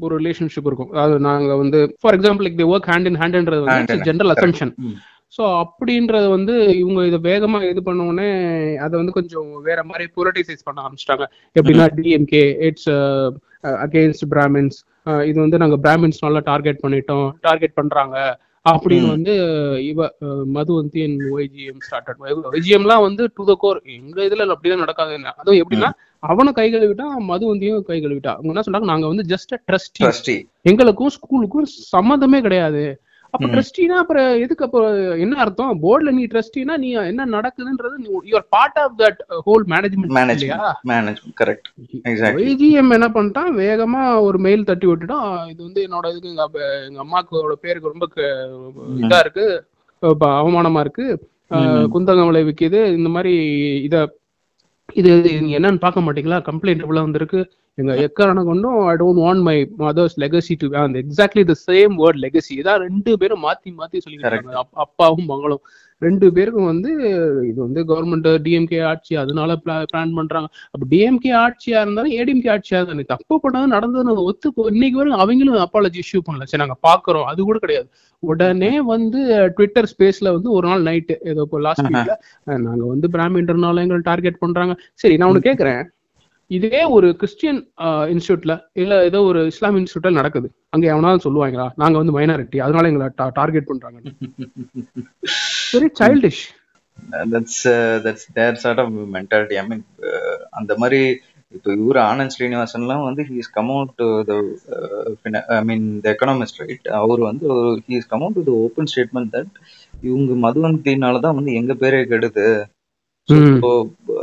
ஒரு 0.00 0.14
ரிலேஷன்ஷிப் 0.20 0.68
இருக்கும். 0.68 0.90
அதாவது 0.94 1.16
நாங்க 1.28 1.54
வந்து 1.62 1.78
for 2.02 2.16
example 2.18 2.46
like 2.46 2.60
the 2.62 2.68
work 2.74 2.90
hand 2.92 3.08
in 3.10 3.20
ஹேண்ட்ன்றது 3.22 3.62
வந்து 3.66 3.96
ஜென்ரல் 4.08 4.34
அசம்ஷன் 4.34 4.72
ஸோ 5.38 5.44
அப்படின்றது 5.60 6.28
வந்து 6.28 6.54
இவங்க 6.78 7.00
இதை 7.06 7.18
வேகமா 7.26 7.58
இது 7.68 7.82
பண்ண 7.82 8.06
உடனே 8.06 8.28
அதை 8.84 8.94
வந்து 8.98 9.12
கொஞ்சம் 9.12 9.50
வேற 9.62 9.80
மாதிரி 9.84 10.04
பொலிட்டிசைஸ் 10.16 10.66
பண்ண 10.66 10.78
ஆரம்பிச்சிட்டாங்க. 10.82 11.26
எப்படின்னா 11.56 11.86
டிஎம்கே 11.98 12.40
இட்ஸ் 12.68 12.90
அகெயின்ஸ்ட் 13.84 14.26
பிராமின்ஸ் 14.32 14.78
இது 15.26 15.38
வந்து 15.40 15.58
நாங்க 15.58 15.76
பிராமின்ஸ் 15.84 16.24
நல்லா 16.24 16.42
டார்கெட் 16.48 16.82
பண்ணிட்டோம் 16.82 17.26
டார்கெட் 17.42 17.78
பண்றாங்க. 17.78 18.16
அப்படின்னு. 18.66 19.08
வந்து 19.10 19.34
இவ 19.90 19.98
அஹ், 20.24 20.44
மதுவந்தி 20.54 21.02
ஒய்ஜிஎம் 21.34 21.80
ஸ்டார்டட் 21.84 22.18
ஒய்ஜிஎம்லாம் 22.50 23.04
வந்து 23.06 23.22
டு 23.36 23.42
த 23.44 23.54
கோர் 23.58 23.78
எங்க 23.96 24.18
இதுல 24.24 24.46
அப்படிதான் 24.54 24.84
நடக்காது. 24.84 25.14
அதுவும் 25.40 25.60
எப்படின்னா 25.62 25.90
அவனை 26.22 26.52
கை 26.52 26.66
கழுவிட்டா 26.68 27.06
மதுவந்தியும் 27.30 27.84
கை 27.88 27.98
கழுவிட்டா. 28.00 28.32
அவங்க 28.34 28.52
என்ன 28.52 28.64
சொல்றாங்க? 28.66 28.90
நாங்க 28.92 29.06
வந்து 29.06 29.24
ஜஸ்ட் 29.32 29.54
ட்ரஸ்டி 29.68 30.02
எங்களுக்கும் 30.64 31.14
ஸ்கூலுக்கும் 31.16 31.68
சம்மந்தமே 31.92 32.40
கிடையாது. 32.40 32.82
அப்ப. 33.34 33.46
ட்ரஸ்டினா 33.46 33.96
அப்புறம் 34.02 34.28
எதுக்கு 34.42 34.64
அப்போ 34.64 34.80
என்ன 35.24 35.34
அர்த்தம்? 35.36 35.72
போர்டுல 35.82 36.10
நீ 36.10 36.22
ட்ரஸ்டினா 36.24 36.74
நீ 36.76 36.90
என்ன 37.10 37.26
நடக்குதுன்றது 37.34 37.96
you're 38.30 38.46
part 38.56 38.78
of 38.82 38.94
that 39.02 39.20
whole 39.46 39.64
management 39.72 40.14
management 40.92 41.34
correct 41.40 41.68
Exactly. 42.04 42.44
YGM 42.44 42.94
என்ன 42.96 43.08
பண்ணிட்டான்? 43.16 43.50
வேகமா 43.62 44.02
ஒரு 44.20 44.38
மெயில் 44.38 44.68
தட்டி 44.70 44.86
விட்டுட்டான். 44.86 45.28
இது 45.52 45.60
வந்து 45.62 45.82
என்னோட 45.86 46.06
இதுக்கு 46.12 46.32
எங்க 46.32 46.46
அம்மாக்கோட 47.04 47.56
பேருக்கு 47.64 47.92
ரொம்ப 47.92 48.06
இதா 49.04 49.18
இருக்கு. 49.24 49.46
அவமானமா 50.38 50.80
இருக்கு. 50.80 51.06
குந்தகம் 51.94 52.28
விளைவிக்குது 52.30 52.80
இந்த 52.96 53.08
மாதிரி 53.08 53.34
இத 53.86 53.96
இது 54.94 55.10
என்னன்னு 55.56 55.84
பார்க்க 55.84 56.04
மாட்டீங்களா? 56.04 56.38
கம்ப்ளைண்ட் 56.48 56.84
இவ்வளவு 56.84 57.06
வந்திருக்கு. 57.06 57.40
எங்க 57.78 57.96
எக்காரண 57.96 58.42
கொண்டும் 58.44 58.86
I 58.86 58.94
don't 58.94 59.20
want 59.20 59.42
my 59.42 59.70
mother's 59.78 60.20
legacy 60.20 60.54
to 60.58 60.74
அந்த 60.74 60.98
exactly 60.98 61.44
the 61.44 61.54
same 61.70 61.94
word 61.98 62.18
legacy 62.20 62.60
இதான் 62.60 62.76
ரெண்டு 62.76 63.18
பேரும் 63.18 63.42
மாத்தி 63.42 63.72
மாத்தி 63.78 64.00
சொல்லிக்கிறாங்க 64.10 64.52
அப்- 64.52 64.72
அப்பாவும் 64.72 65.24
மகளும். 65.24 65.60
ரெண்டு 65.98 66.32
பேருக்கும் 66.32 66.64
வந்து 66.64 66.90
இது 67.48 67.54
வந்து 67.56 67.84
கவர்மெண்ட் 67.84 68.40
டிஎம்கே 68.42 68.84
ஆட்சி 68.84 69.16
அதனால 69.16 69.56
பிளான் 69.64 70.14
பண்றாங்க. 70.14 70.48
அப்ப 70.70 70.86
டிஎம்கே 70.90 71.30
ஆட்சியா 71.36 71.80
இருந்தாலும் 71.80 72.12
ஏடிஎம்கே 72.12 72.48
ஆட்சியா 72.54 72.82
இருந்தாலும் 72.82 73.04
தப்பு 73.04 73.40
பண்ணது 73.42 73.72
நடந்ததுன்னு 73.72 74.14
ஒத்து 74.14 74.52
இன்னைக்கு 74.56 74.98
வரைக்கும் 74.98 75.22
அவங்களும் 75.22 75.54
அப்பாலஜி 75.54 75.98
இஷ்யூ 75.98 76.20
பண்ணல. 76.28 76.42
சரி 76.42 76.64
நாங்க 76.66 76.76
பாக்குறோம் 76.88 77.24
அது 77.24 77.42
கூட 77.42 77.58
கிடையாது. 77.58 77.88
உடனே 78.18 78.80
வந்து 78.80 79.50
ட்விட்டர் 79.54 79.94
ஸ்பேஸ்ல 79.98 80.32
வந்து 80.32 80.50
ஒரு 80.50 80.68
நாள் 80.68 80.82
நைட்டு 80.82 81.16
ஏதோ 81.24 81.40
இப்போ 81.40 81.60
லாஸ்ட் 81.60 81.84
வீக்ல 81.86 82.16
நாங்க 82.44 82.84
வந்து 82.84 83.08
பிராமின்றனால 83.12 83.78
எங்களை 83.78 84.00
டார்கெட் 84.02 84.38
பண்றாங்க. 84.38 84.76
சரி 84.94 85.16
நான் 85.16 85.30
ஒண்ணு 85.30 85.44
கேக்குறேன். 85.44 85.84
இதே 86.50 86.80
ஒரு 86.96 87.08
கிறிஸ்டியன் 87.20 87.58
இன்ஸ்டியூட்ல 88.12 88.52
இல்ல 88.82 88.94
ஏதோ 89.08 89.18
ஒரு 89.30 89.40
இஸ்லாம் 89.50 89.78
இன்ஸ்டியூட்ல 89.80 90.10
நடக்குது. 90.18 90.48
அங்க 90.74 90.84
எவனாலும் 90.92 91.24
சொல்லுவாங்களா 91.26 91.66
நாங்க 91.82 91.96
வந்து 92.00 92.14
மைனாரிட்டி 92.16 92.58
அதனால 92.66 92.88
எங்களை 92.90 93.08
டார்கெட் 93.40 93.70
பண்றாங்க. 93.70 93.98
Very 95.72 95.88
childish 96.00 96.42
that's 97.32 97.62
that's 98.06 98.28
their 98.38 98.60
sort 98.62 98.80
of 98.84 98.94
mentality 99.16 99.58
I 99.62 99.64
mean 99.70 99.84
அந்த 100.60 100.72
மாதிரி 100.82 101.00
இப்போ 101.54 101.70
இவர் 101.80 101.98
ஆனந்த் 102.08 102.34
ஸ்ரீனிவாசன்லாம் 102.34 103.04
வந்து 103.08 103.22
he's 103.28 103.52
come 103.54 103.70
out 103.74 103.92
the 104.30 104.34
I 105.58 105.62
mean 105.70 105.86
the 106.04 106.08
economist 106.14 106.60
right 106.62 106.88
அவர் 107.02 107.20
வந்து 107.28 107.46
he's 107.86 108.10
come 108.10 108.24
out 108.26 108.48
to 108.48 108.56
open 108.64 108.90
statement 108.92 109.32
that 109.36 109.54
இவங்க 110.08 110.34
மதுவந்தினால 110.46 111.20
தான் 111.26 111.38
வந்து 111.38 111.52
எங்க 111.60 111.74
பேரே 111.84 112.02
கெடுது. 112.12 112.48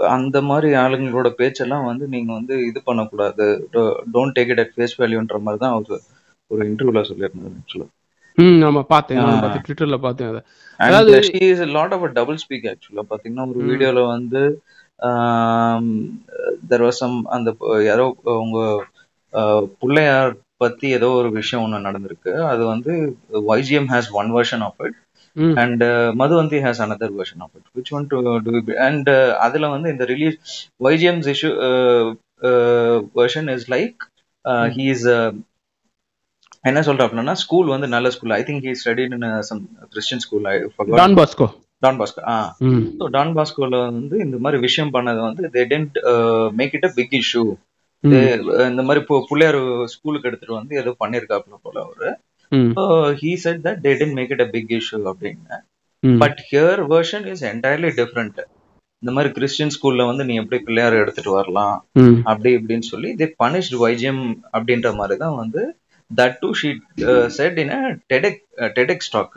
அந்த 0.02 0.42
மாதிரி 0.42 0.74
ஆளுங்களோட 0.74 1.30
பேச்செல்லாம் 1.30 1.86
வந்து 1.86 2.08
நீங்க 2.08 2.34
வந்து 2.34 2.66
இது 2.66 2.82
பண்ணக்கூடாது. 2.84 3.70
Don't 3.74 4.32
take 4.36 4.48
it 4.48 4.60
at 4.60 4.72
face 4.76 5.02
வேல்யூன்ற 5.02 5.40
மாதிரி 5.40 5.58
தான் 5.58 5.72
அவர் 5.72 6.00
ஒரு 6.48 6.70
இன்டர்வியூல 6.70 7.04
சொல்லியிருந்தாரு 7.04 7.52
ஆக்சுவலா 7.64 7.88
ம் 8.36 8.62
ஆமா 9.18 9.42
பார்த்தேன். 9.42 9.62
ட்விட்டர்ல 9.68 9.98
பார்த்தேன் 9.98 10.28
அதை. 10.28 10.42
அதாவது- 10.78 11.18
she 11.18 11.52
is 11.52 11.60
lot 11.60 11.94
of 11.94 12.14
double 12.14 12.36
speak 12.36 12.74
ஆக்சுவலா 12.74 13.02
பாத்தீங்கன்னா 13.10 13.48
ஒரு. 13.48 13.66
வீடியோல 13.68 14.08
வந்து 14.08 14.62
தெர் 16.70 16.84
வாஸ் 16.84 16.88
சம் 16.88 17.26
அந்த 17.26 17.56
யாரோ 17.86 18.16
உங்க 18.24 18.86
பிள்ளையார் 19.80 20.36
பத்தி 20.58 20.90
ஏதோ 20.90 21.08
ஒரு 21.08 21.32
விஷயம் 21.32 21.74
ஒண்ணு 21.74 21.76
நடந்திருக்கு. 21.76 22.46
அது 22.46 22.66
வந்து 22.66 23.18
YGM 23.34 23.86
has 23.88 24.12
one 24.12 24.34
version 24.34 24.60
of 24.60 24.82
it. 24.82 24.94
And 25.60 25.84
Madhuvanthi 26.22 26.60
has 26.66 26.82
another 26.82 27.10
version 27.18 27.44
of 27.46 27.56
it 27.58 27.70
which 27.78 27.92
one 27.94 28.08
to 28.12 28.20
to 28.46 28.54
and 28.86 29.10
அதுல 29.46 29.70
வந்து 29.70 29.90
இந்த 29.94 30.06
release 30.12 30.38
YGM's 30.90 31.28
issue 31.34 31.52
version 33.16 33.50
is 33.56 33.68
like 33.76 34.00
he 34.76 34.86
is 34.94 35.06
என்ன 36.66 36.80
சொல்றாப்லன்னா 36.88 37.36
ஸ்கூல் 37.42 37.68
வந்து 37.68 37.88
நல்ல 37.88 38.10
school 38.12 38.34
I 38.36 38.44
think 38.44 38.66
he 38.68 38.74
studied 38.82 39.14
in 39.18 39.28
some 39.50 39.62
Christian 39.92 40.24
school 40.26 40.48
I 40.48 40.56
Don 41.02 41.18
Bosco 41.20 41.48
Don 41.84 42.00
Bosco 42.00 42.22
ah. 42.30 42.38
So 43.00 43.06
Don 43.10 43.34
பாஸ்கோல 43.38 43.80
வந்து 43.90 44.18
இந்த 44.26 44.38
மாதிரி 44.40 44.60
விஷயம் 44.62 44.94
பண்ணது 44.94 45.20
வந்து 45.22 45.50
they 45.56 45.64
didn't 45.72 45.98
make 46.54 46.76
it 46.76 46.88
a 46.90 46.94
big 46.96 47.16
issue. 47.20 47.44
இந்த 48.70 48.82
மாதிரி 48.88 49.02
இப்போ 49.02 49.18
பிள்ளையார் 49.30 49.60
ஸ்கூலுக்கு 49.94 50.30
எடுத்துட்டு 50.30 50.60
வந்து 50.60 50.74
ஏதோ 50.82 50.92
பண்ணிருக்காப்ல 51.00 51.56
போல 51.64 51.78
அவரு. 51.86 52.10
He 53.22 53.32
said 53.44 53.62
that 53.66 53.82
they 53.86 53.94
didn't 54.02 54.18
make 54.18 54.34
it 54.36 54.44
a 54.46 54.50
big 54.54 54.74
issue 54.78 55.00
அப்படின்னு. 55.12 55.58
But 56.04 56.40
her 56.50 56.82
version 56.92 57.26
is 57.32 57.44
entirely 57.52 57.92
different 58.00 58.40
இந்த 59.04 59.14
மாதிரி 59.16 59.30
கிறிஸ்டியன் 59.34 59.74
ஸ்கூல்ல 59.76 60.04
வந்து 60.10 60.24
நீ 60.28 60.34
எப்படி 60.42 60.60
பிள்ளையார் 60.68 61.02
எடுத்துட்டு 61.02 61.32
வரலாம்? 61.32 61.76
ம் 62.02 62.20
அப்படி 62.32 62.52
இப்படின்னு 62.58 62.88
சொல்லி 62.94 63.10
தே 63.20 63.28
பனிஷ்ட் 63.44 63.76
வைஜியம் 63.84 64.24
அப்படின்ற 64.56 64.92
மாதிரி 65.00 65.18
தான் 65.24 65.38
வந்து 65.42 65.64
that 66.12 66.38
to 66.42 66.50
sheet 66.60 66.82
said 67.38 67.60
in 67.64 67.74
டெடெக் 68.12 68.42
டெடெக் 68.78 69.06
ஸ்டாக் 69.08 69.36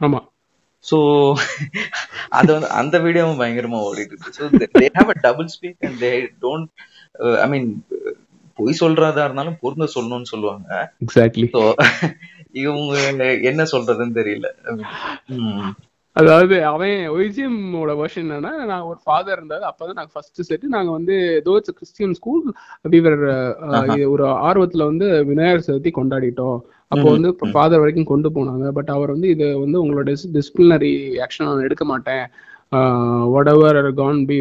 ஆமா. 0.00 0.20
ஸோ 0.84 0.96
அது 2.38 2.50
வந்து 2.54 2.68
அந்த 2.80 2.96
வீடியோவும் 3.04 3.40
பயங்கரமா 3.40 3.78
ஓடிட்டு 3.86 4.14
இருக்கு 4.14 4.36
so 4.36 4.44
they 4.74 4.86
have 4.94 5.10
a 5.14 5.18
double 5.26 5.48
speak 5.54 5.84
and 5.88 5.98
they 6.02 6.10
don't 6.44 6.68
I 7.42 7.48
mean 7.52 7.68
பொய் 8.60 8.80
சொல்றதா 8.80 9.26
இருந்தாலும் 9.26 9.60
பொருந்த 9.62 9.88
சொல்லணும்னு 9.96 10.32
சொல்லுவாங்க 10.32 10.68
எக்ஸாக்ட்லி 11.04 11.48
இவங்க 12.62 12.94
என்ன 13.50 13.62
சொல்றதுன்னு 13.72 14.18
தெரியல. 14.18 14.48
அதாவது 16.16 16.54
அவன் 16.70 16.96
ஒய்ஜிஎம்மோட 17.16 17.90
வெர்ஷன் 18.00 18.24
என்னன்னா 18.24 18.52
நான் 18.70 18.86
ஒரு 18.88 18.98
ஃபாதர் 19.04 19.38
இருந்தாரு 19.38 19.64
அப்பதான் 19.68 19.98
நாங்க 19.98 20.12
ஃபர்ஸ்ட் 20.14 20.40
செட் 20.48 20.64
நாங்க 20.74 20.90
வந்து 20.96 21.14
ஏதோ 21.36 21.52
கிறிஸ்டியன் 21.76 22.16
ஸ்கூல் 22.18 22.40
விவர். 22.94 23.20
ஒரு 24.14 24.24
ஆர்வத்துல 24.48 24.88
வந்து 24.90 25.08
விநாயகர் 25.30 25.66
சதுர்த்தி 25.68 25.92
கொண்டாடிட்டோம் 25.98 26.58
அப்போ 26.92 27.06
வந்து. 27.10 27.30
ஃபாதர் 27.54 27.82
வரைக்கும் 27.82 28.10
கொண்டு 28.12 28.30
போனாங்க 28.36 28.72
பட் 28.78 28.90
அவர் 28.96 29.14
வந்து 29.14 29.28
இது 29.34 29.46
வந்து 29.64 29.78
உங்களோட 29.82 30.14
டிசிப்ளினரி 30.36 30.92
ஆக்ஷன் 31.26 31.48
நான் 31.48 31.66
எடுக்க 31.68 31.86
மாட்டேன் 31.92 32.24
what 33.32 33.48
ever 33.48 33.78
can 33.94 34.18
be 34.26 34.36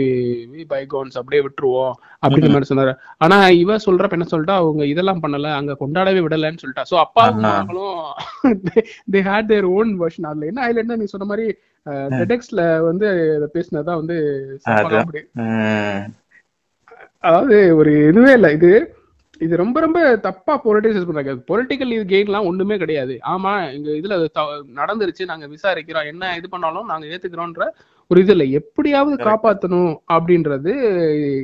be 0.52 0.64
bygones 0.92 1.18
அப்படியே 1.20 1.42
விட்டுருவோம் 1.46 1.94
அப்படின்ற. 2.24 2.50
மாதிரி 2.54 2.70
சொன்னாரு. 2.72 2.92
ஆனா 3.18 3.38
இவ 3.62 3.78
சொல்றப்ப 3.86 4.18
என்ன 4.18 4.28
சொல்லிட்டா 4.34 4.56
அவங்க 4.62 4.84
இதெல்லாம் 4.86 5.24
பண்ணல 5.24 5.52
அங்க 5.60 5.78
கொண்டாடவே 5.80 6.22
விடலன்னு 6.26 6.62
சொல்லிட்டா. 6.64 6.86
சோ. 6.92 6.98
மகளும் 7.46 7.98
they 9.14 9.22
had 9.30 9.50
their 9.54 9.68
own 9.78 9.92
version 10.02 10.30
அதுல 10.32 10.50
என்ன 10.52 10.68
ஹைலைட்னா 10.68 11.00
நீ 11.02 11.08
சொன்ன 11.14 11.30
மாதிரி 11.32 11.48
டெடெக்ஸ்ல 12.20 12.62
வந்து 12.88 13.08
இத 13.38 13.46
பேசினதான் 13.56 14.00
வந்து. 14.02 14.18
அதாவது 17.24 17.58
ஒரு 17.80 17.92
இதுவே 18.10 18.34
இல்ல. 18.34 18.50
இது 18.58 18.72
இது 19.42 19.54
ரொம்ப 19.58 19.78
ரொம்ப 19.80 20.00
தப்பா 20.24 20.54
பொலிட்டிசைஸ் 20.64 21.06
பண்றாங்க. 21.08 21.34
பொலிட்டிக்கல் 21.50 21.94
இது 21.96 22.06
கெயின்லாம் 22.12 22.48
ஒண்ணுமே 22.50 22.76
கிடையாது. 22.78 23.14
ஆமா 23.34 23.52
எங்க 23.76 23.90
இதுல 24.00 24.16
நடந்துருச்சு 24.80 25.30
நாங்க 25.32 25.46
விசாரிக்கிறோம் 25.54 26.10
என்ன 26.12 26.32
இது 26.40 26.48
பண்ணாலும் 26.50 26.90
நாங்க 26.92 27.06
ஏத்துக்கிறோம்ன்ற 27.14 27.66
ஒரு 28.12 28.20
இது 28.24 28.34
இல்ல? 28.36 28.46
எப்படியாவது. 28.60 29.16
காப்பாத்தணும் 29.28 29.92
அப்படின்றது 30.16 30.72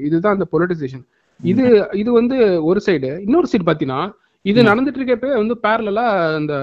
இதுதான் 0.07 0.35
அந்த 0.35 0.45
பொலிட்டிசேஷன் 0.53 1.03
இது 1.39 1.63
இது 2.01 2.09
வந்து 2.19 2.35
ஒரு 2.69 2.79
சைடு 2.85 3.09
இன்னொரு 3.25 3.49
சைடு 3.51 3.65
பாத்தீங்கன்னா 3.67 4.01
இது. 4.45 4.59
நடந்துட்டு 4.69 4.99
இருக்கப்ப 4.99 5.29
வந்து 5.41 5.55
பேரலா 5.65 6.05
அந்த 6.39 6.53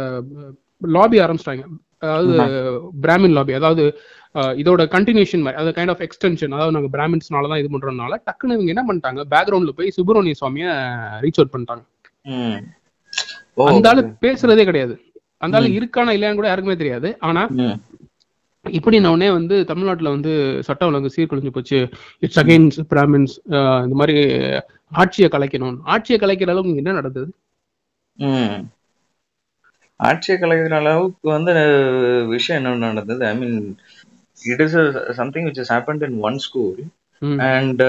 லாபி 0.91 1.17
ஆரம்பிச்சிட்டாங்க. 1.25 1.65
அதாவது 2.05 2.37
பிராமின் 3.03 3.37
லாபி 3.37 3.53
அதாவது 3.59 3.83
இதோட 4.59 4.83
கண்டினியூஷன் 4.95 5.43
மாதிரி 5.45 5.59
அதாவது 5.59 5.77
கைண்ட் 5.77 5.93
ஆஃப் 5.93 6.05
எக்ஸ்டென்ஷன் 6.07 6.55
அதாவது 6.57 6.75
நாங்க 6.77 6.89
பிராமின்ஸ்னால 6.95 7.51
தான் 7.51 7.61
இது 7.63 7.71
பண்றதுனால 7.75 8.19
டக்குன்னு 8.27 8.57
இவங்க 8.57 8.73
என்ன 8.75 8.85
பண்ணிட்டாங்க? 8.89 9.23
பேக்ரவுண்ட்ல 9.33 9.75
போய் 9.79 9.95
சுப்பிரமணிய 9.97 10.37
சுவாமிய 10.41 10.67
ரீச் 11.25 11.41
அவுட் 11.41 11.55
பண்ணிட்டாங்க. 11.55 11.83
அந்த 13.71 13.89
ஆளு 13.91 14.03
பேசுறதே 14.25 14.65
கிடையாது. 14.65 14.95
அந்த 15.43 15.57
ஆளு. 15.59 15.69
இருக்கானா 15.79 16.15
இல்லையான்னு 16.17 16.41
கூட 16.41 16.49
யாருக்குமே 16.49 16.77
தெரியாது. 16.83 17.09
ஆனா. 17.29 17.43
இப்படி 18.65 18.97
உடனே 19.11 19.29
வந்து 19.37 19.55
தமிழ்நாட்டுல 19.71 20.11
வந்து 20.15 20.33
சட்டம் 20.67 20.89
ஒழுங்கு 20.91 21.15
சீர்குலைஞ்சு 21.15 21.53
போச்சு. 21.57 21.79
இட்ஸ் 22.25 22.41
அகைன்ஸ் 22.43 22.79
பிராமின்ஸ் 22.93 23.35
இந்த 23.85 23.97
மாதிரி 24.01 24.17
ஆட்சியை 24.93 25.29
கலைக்கணும். 25.35 25.79
ஆட்சியை 25.95 26.19
கலைக்கிற 26.23 26.53
அளவுக்கு 26.55 26.83
என்ன 26.83 26.95
நடந்தது. 27.01 27.29
ஆட்சியை 30.01 30.37
கலைக்கிற 30.43 30.77
அளவுக்கு 30.83 31.29
வந்து 31.37 31.53
விஷயம் 32.35 32.59
என்ன 32.61 32.91
நடந்தது? 32.93 33.23
I 33.33 33.35
mean 33.43 33.59
it 34.53 34.63
is 34.67 34.77
something 35.21 35.47
which 35.49 35.61
is 35.65 35.73
happened 35.75 36.05
in 36.09 36.19
one 36.29 36.39
school. 36.47 36.81
And 37.49 37.83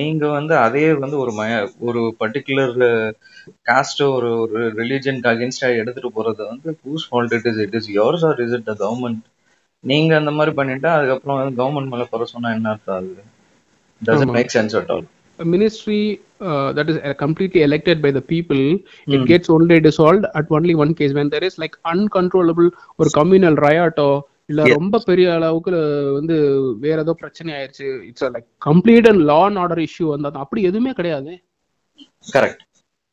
நீங்க 0.00 0.24
வந்து 0.38 0.54
அதே 0.64 0.86
வந்து 1.04 1.16
ஒரு 1.24 1.32
மய 1.38 1.52
ஒரு 1.88 2.00
பர்டிகுலர் 2.22 2.74
காஸ்ட் 3.70 4.02
ஒரு 4.16 4.30
ஒரு 4.42 4.60
ரிலீஜனுக்கு 4.80 5.30
அகேன்ஸ்டா 5.32 5.70
எடுத்துட்டு 5.82 6.10
போறது 6.18 6.42
வந்து 6.52 6.70
whose 6.84 7.06
fault 7.10 7.34
it 7.38 7.48
is 7.52 7.60
it 7.66 7.76
is 7.80 7.90
yours 7.98 8.26
or 8.30 8.42
is 8.46 8.56
it 8.58 8.68
the 8.70 8.74
government 8.84 9.22
நீங்க 9.80 10.16
அந்த 10.16 10.30
மாதிரி 10.30 10.56
பண்ணிட்டா 10.56 10.86
அதுக்கப்புறம் 10.86 11.56
கவர்மெண்ட் 11.58 11.88
மேல 11.88 12.04
குறை 12.04 12.26
சொன்னா 12.26 12.50
என்ன 12.52 12.68
அர்த்தம் 12.68 12.96
அது? 12.96 13.22
Doesn't. 14.02 14.32
Make 14.32 14.52
sense 14.54 14.76
at 14.80 14.90
all 14.96 15.06
ministry 15.38 16.00
uh, 16.48 16.70
that 16.76 16.88
is 16.92 16.96
uh, 16.98 17.12
completely 17.22 17.60
elected 17.66 17.98
by 18.04 18.10
the 18.16 18.22
people 18.32 18.62
it 19.14 19.22
gets 19.30 19.48
only 19.54 19.76
dissolved 19.86 20.24
at 20.38 20.50
only 20.50 20.74
one 20.74 20.92
case. 20.94 21.12
When 21.18 21.30
there 21.30 21.44
is 21.48 21.54
like 21.62 21.76
uncontrollable 21.92 22.68
ஒரு 22.96 23.10
communal 23.18 23.56
riot 23.66 23.98
or 24.06 24.12
இல்ல 24.46 24.62
ரொம்ப 24.64 24.98
பெரிய 24.98 25.26
அளவுக்கு 25.34 25.72
வந்து 26.12 26.36
வேற 26.80 27.00
ஏதோ 27.00 27.12
பிரச்சனை 27.12 27.54
ஆயிருச்சு. 27.54 27.86
It's 28.08 28.24
like 28.24 28.46
complete 28.66 29.08
and 29.08 29.22
law 29.22 29.44
and 29.44 29.56
order 29.56 29.78
issue 29.78 30.06
வந்தா 30.14 30.32
அப்படி 30.32 30.62
எதுவுமே 30.62 30.92
கிடையாது. 30.92 31.32
கரெக்ட் 32.32 32.64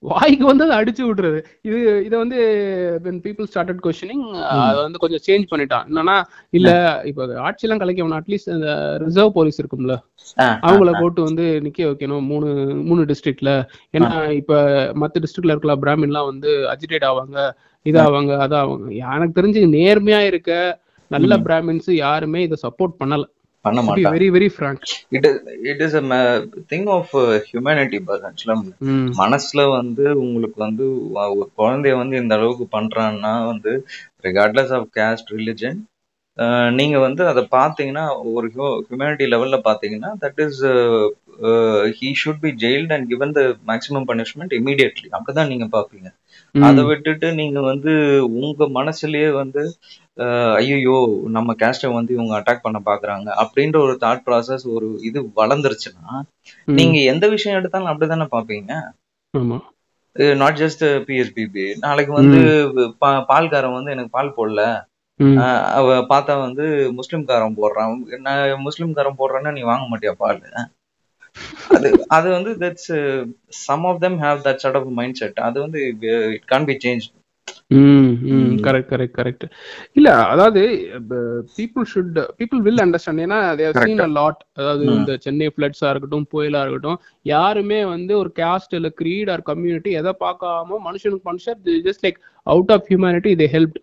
வாய்க்கு 0.04 0.46
வந்து 0.46 0.63
அதை 0.66 0.75
அடிச்சு 0.80 1.04
விடுறது 1.06 1.39
இது 1.68 1.77
இதை 2.08 2.16
வந்து 2.24 2.39
when 3.06 3.16
people 3.24 3.46
started 3.54 3.77
questioning 3.86 4.22
அதை 4.50 4.82
வந்து 4.84 5.00
கொஞ்சம் 5.04 5.24
சேஞ்ச் 5.27 5.46
பண்ணிட்டான். 5.51 5.86
என்னன்னா 5.89 6.18
இல்ல 6.58 6.70
இப்ப 7.10 7.25
ஆட்சியெல்லாம் 7.46 7.82
கலைக்கணும். 7.84 8.18
அட்லீஸ்ட் 8.20 8.54
இந்த 8.56 8.70
ரிசர்வ் 9.06 9.36
போலீஸ் 9.38 9.60
இருக்கும்ல. 9.62 9.96
அவங்கள 10.68 10.92
போட்டு 11.00 11.22
வந்து 11.27 11.46
நிக்க 11.66 11.80
வைக்கணும். 11.89 12.25
மூணு 12.32 12.50
மூணு 12.89 13.04
டிஸ்ட்ரிக்ட்ல 13.12 13.54
ஏன்னா 13.98 14.10
இப்ப 14.42 14.62
மத்த 15.04 15.24
டிஸ்ட்ரிக்ட்ல 15.25 15.56
இருக்கலாம் 15.56 15.84
பிராமின்லாம் 15.86 16.30
வந்து 16.32 16.51
அஜிடேட் 16.74 17.08
ஆவாங்க 17.12 17.38
இதாவாங்க 17.86 18.32
அதாவாங்க. 18.46 18.88
எனக்கு 19.16 19.39
தெரிஞ்சு 19.42 19.63
நேர்மையா 19.77 20.22
இருக்க 20.32 20.51
நல்ல 21.12 21.34
பிராமின்ஸ் 21.48 21.89
யாருமே 22.06 22.39
இதை 22.48 22.58
சப்போர்ட் 22.66 22.96
பண்ணல. 23.01 23.25
பண்ண 23.67 23.81
மாட்டாங்க. 23.83 24.13
Very 24.15 24.29
very 24.36 24.50
frank 24.55 24.86
it 25.12 25.27
it 25.71 25.83
is 25.86 25.97
thing 26.71 26.88
of 26.95 27.13
humanity 27.47 28.00
ஆக்சுவலா 28.29 28.57
மனசுல 29.19 29.63
வந்து 29.71 30.05
உங்களுக்கு 30.24 30.59
வந்து 30.65 30.88
ஒரு 31.33 31.50
குழந்தைய 31.57 31.95
வந்து 31.97 32.17
இந்த 32.17 32.36
அளவுக்கு 32.36 32.67
பண்றான்னா 32.77 33.33
வந்து 33.45 33.74
ரிகார்ட்லெஸ் 34.27 34.74
ஆஃப் 34.79 34.89
கேஸ்ட் 34.97 35.31
ரிலிஜன் 35.38 35.79
நீங்க 36.74 36.97
வந்து 37.00 37.21
அதை 37.27 37.41
பார்த்தீங்கன்னா 37.51 38.03
ஒரு 38.33 38.47
ஹியூமனிட்டி 38.88 39.25
லெவல்ல 39.27 39.57
பார்த்தீங்கன்னா 39.65 40.12
that 40.24 40.41
is 40.45 40.59
he 41.97 42.09
should 42.21 42.43
be 42.43 42.51
jailed 42.63 42.93
and 42.93 43.07
given 43.09 43.33
the 43.38 43.41
maximum 43.67 44.07
punishment 44.12 44.53
immediately 44.59 45.07
அப்படிதான் 45.13 45.51
நீங்க 45.53 45.67
பார்ப்பீங்க 45.71 46.09
அதை 46.68 46.82
விட்டுட்டு 46.89 47.27
நீங்க 47.39 47.60
வந்து 47.70 47.92
உங்க 48.39 48.66
மனசுலயே 48.77 49.30
வந்து 49.42 49.63
ஐயோ 50.60 50.96
நம்ம 51.36 51.54
கேஸ்டை 51.60 51.89
வந்து 51.94 52.12
இவங்க 52.16 52.34
அட்டாக் 52.38 52.66
பண்ண 52.66 52.80
பாக்குறாங்க 52.86 53.27
அப்படின்ற 53.44 53.77
ஒரு 53.86 53.96
தாட் 54.04 54.24
ப்ராசஸ் 54.27 54.66
ஒரு 54.75 54.88
இது 55.10 55.20
வளர்ந்துருச்சுன்னா 55.42 56.13
நீங்க 56.77 56.98
எந்த 57.13 57.25
விஷயம் 57.36 57.58
எடுத்தாலும் 57.60 57.92
அப்படிதானே 57.92 58.27
பாப்பீங்க? 58.36 58.72
நாட் 60.39 60.60
ஜஸ்ட் 60.62 60.84
பிஎஸ்பிபி 61.08 61.66
நாளைக்கு 61.84 62.13
வந்து 62.13 62.39
பால்காரன் 63.32 63.77
வந்து 63.77 63.94
எனக்கு 63.96 64.16
பால் 64.18 64.36
போடல. 64.38 64.62
அவ 65.77 65.88
பார்த்தா 66.12 66.34
வந்து 66.46 66.66
முஸ்லிம்காரன் 67.00 67.58
போடுறான். 67.60 67.94
நான் 68.27 68.66
முஸ்லிம்காரன் 68.68 69.20
போடுறேன்னா 69.22 69.54
நீ 69.58 69.63
வாங்க 69.72 69.86
மாட்டியா 69.92 70.13
பால்? 70.24 70.42
அது 71.75 71.89
அது 72.10 72.27
வந்து 72.32 72.53
that's 72.63 72.91
some 73.65 73.86
of 73.86 74.01
them 74.01 74.17
have 74.22 74.41
that 74.48 74.63
sort 74.63 74.79
of 74.82 74.89
mind 75.00 75.20
set 75.22 75.39
அது 75.41 75.58
வந்து 75.65 75.82
it 76.32 76.48
can 76.48 76.67
be 76.70 76.77
change 76.86 77.06
correct 78.65 78.89
correct 78.91 79.15
correct 79.17 79.44
இல்ல 79.96 80.10
அதாவது 80.25 80.62
people 81.58 81.86
should 81.91 82.17
people 82.39 82.62
will 82.62 82.84
understand 82.86 83.24
ஏன்னா 83.25 83.39
சீன் 83.79 84.03
அ 84.06 84.10
லாட் 84.17 84.41
அதாவது 84.56 84.86
இந்த 84.94 85.15
சென்னை 85.25 85.50
ஃபிளட்ஸா 85.53 85.89
இருக்கட்டும் 85.89 86.27
புயலா 86.34 86.62
இருக்கட்டும் 86.63 87.00
யாருமே 87.25 87.79
வந்து 87.86 88.15
ஒரு 88.17 88.32
கேஸ்ட் 88.36 88.75
இல்ல 88.75 88.91
creed 89.01 89.29
ஆர் 89.36 89.44
கம்யூனிட்டி 89.51 89.94
எதை 89.94 90.13
பார்க்காம 90.20 90.79
மனுஷனுக்கு 90.88 91.29
மனுஷன் 91.32 91.62
just 91.88 92.06
like 92.08 92.20
out 92.48 92.74
of 92.77 92.88
humanity 92.91 93.34
they 93.36 93.50
help 93.56 93.77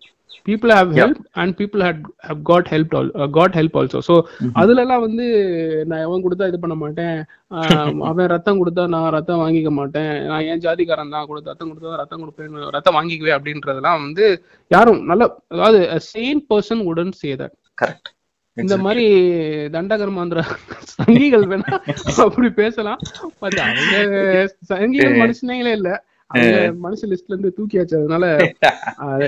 people 0.47 0.71
have 0.75 0.91
help 0.99 1.21
and 1.41 1.53
people 1.59 1.83
had 1.85 2.01
have 2.27 2.41
got 2.49 2.69
help 2.73 2.93
got 3.37 3.55
help 3.59 3.77
also 3.79 3.99
so 4.07 4.15
அதுல 4.61 4.83
எல்லாம் 4.85 5.03
வந்து 5.05 5.25
நான் 5.89 6.03
எவன் 6.07 6.23
கொடுத்தா 6.25 6.49
இது 6.51 6.59
பண்ண 6.63 6.77
மாட்டேன். 6.83 7.17
அவன் 8.09 8.31
ரத்தம் 8.33 8.59
கொடுத்தா 8.61 8.83
நான் 8.93 9.13
ரத்தம் 9.15 9.41
வாங்கிக்க 9.43 9.71
மாட்டேன். 9.79 10.13
நான் 10.29 10.47
என் 10.51 10.63
ஜாதிக்காரன் 10.65 11.13
தான் 11.15 11.27
கொடுத்து 11.29 11.51
ரத்தம் 11.51 11.71
கொடுத்தா 11.71 12.01
ரத்தம் 12.01 12.23
கொடுப்பேன் 12.23 12.75
ரத்தம் 12.77 12.97
வாங்கிக்குவேன் 12.97 13.37
அப்படின்றதெல்லாம் 13.37 14.03
வந்து 14.05 14.25
யாரும் 14.71 15.01
நல்ல 15.11 15.23
அதாவது 15.55 15.79
சேம் 16.11 16.41
பர்சன் 16.51 16.83
உடன் 16.91 17.15
சே 17.21 17.31
தட் 17.41 17.55
கரெக்ட் 17.77 18.09
இந்த 18.57 18.75
மாதிரி 18.83 19.05
தண்டகர்மாந்திர 19.73 20.41
சங்கிகள் 20.93 21.45
வேணா 21.51 21.71
அப்படி 22.25 22.49
பேசலாம். 22.61 23.01
பட் 23.41 23.57
அவங்க 23.63 23.95
சங்கிகள் 24.71 25.15
மனுஷனங்களே 25.23 25.73
இல்ல. 25.79 25.89
மனுஷ 26.81 26.99
லிஸ்ட்ல 27.09 27.29
இருந்து 27.29 27.49
தூக்கியாச்சு. 27.57 27.95
அதனால 27.99 28.25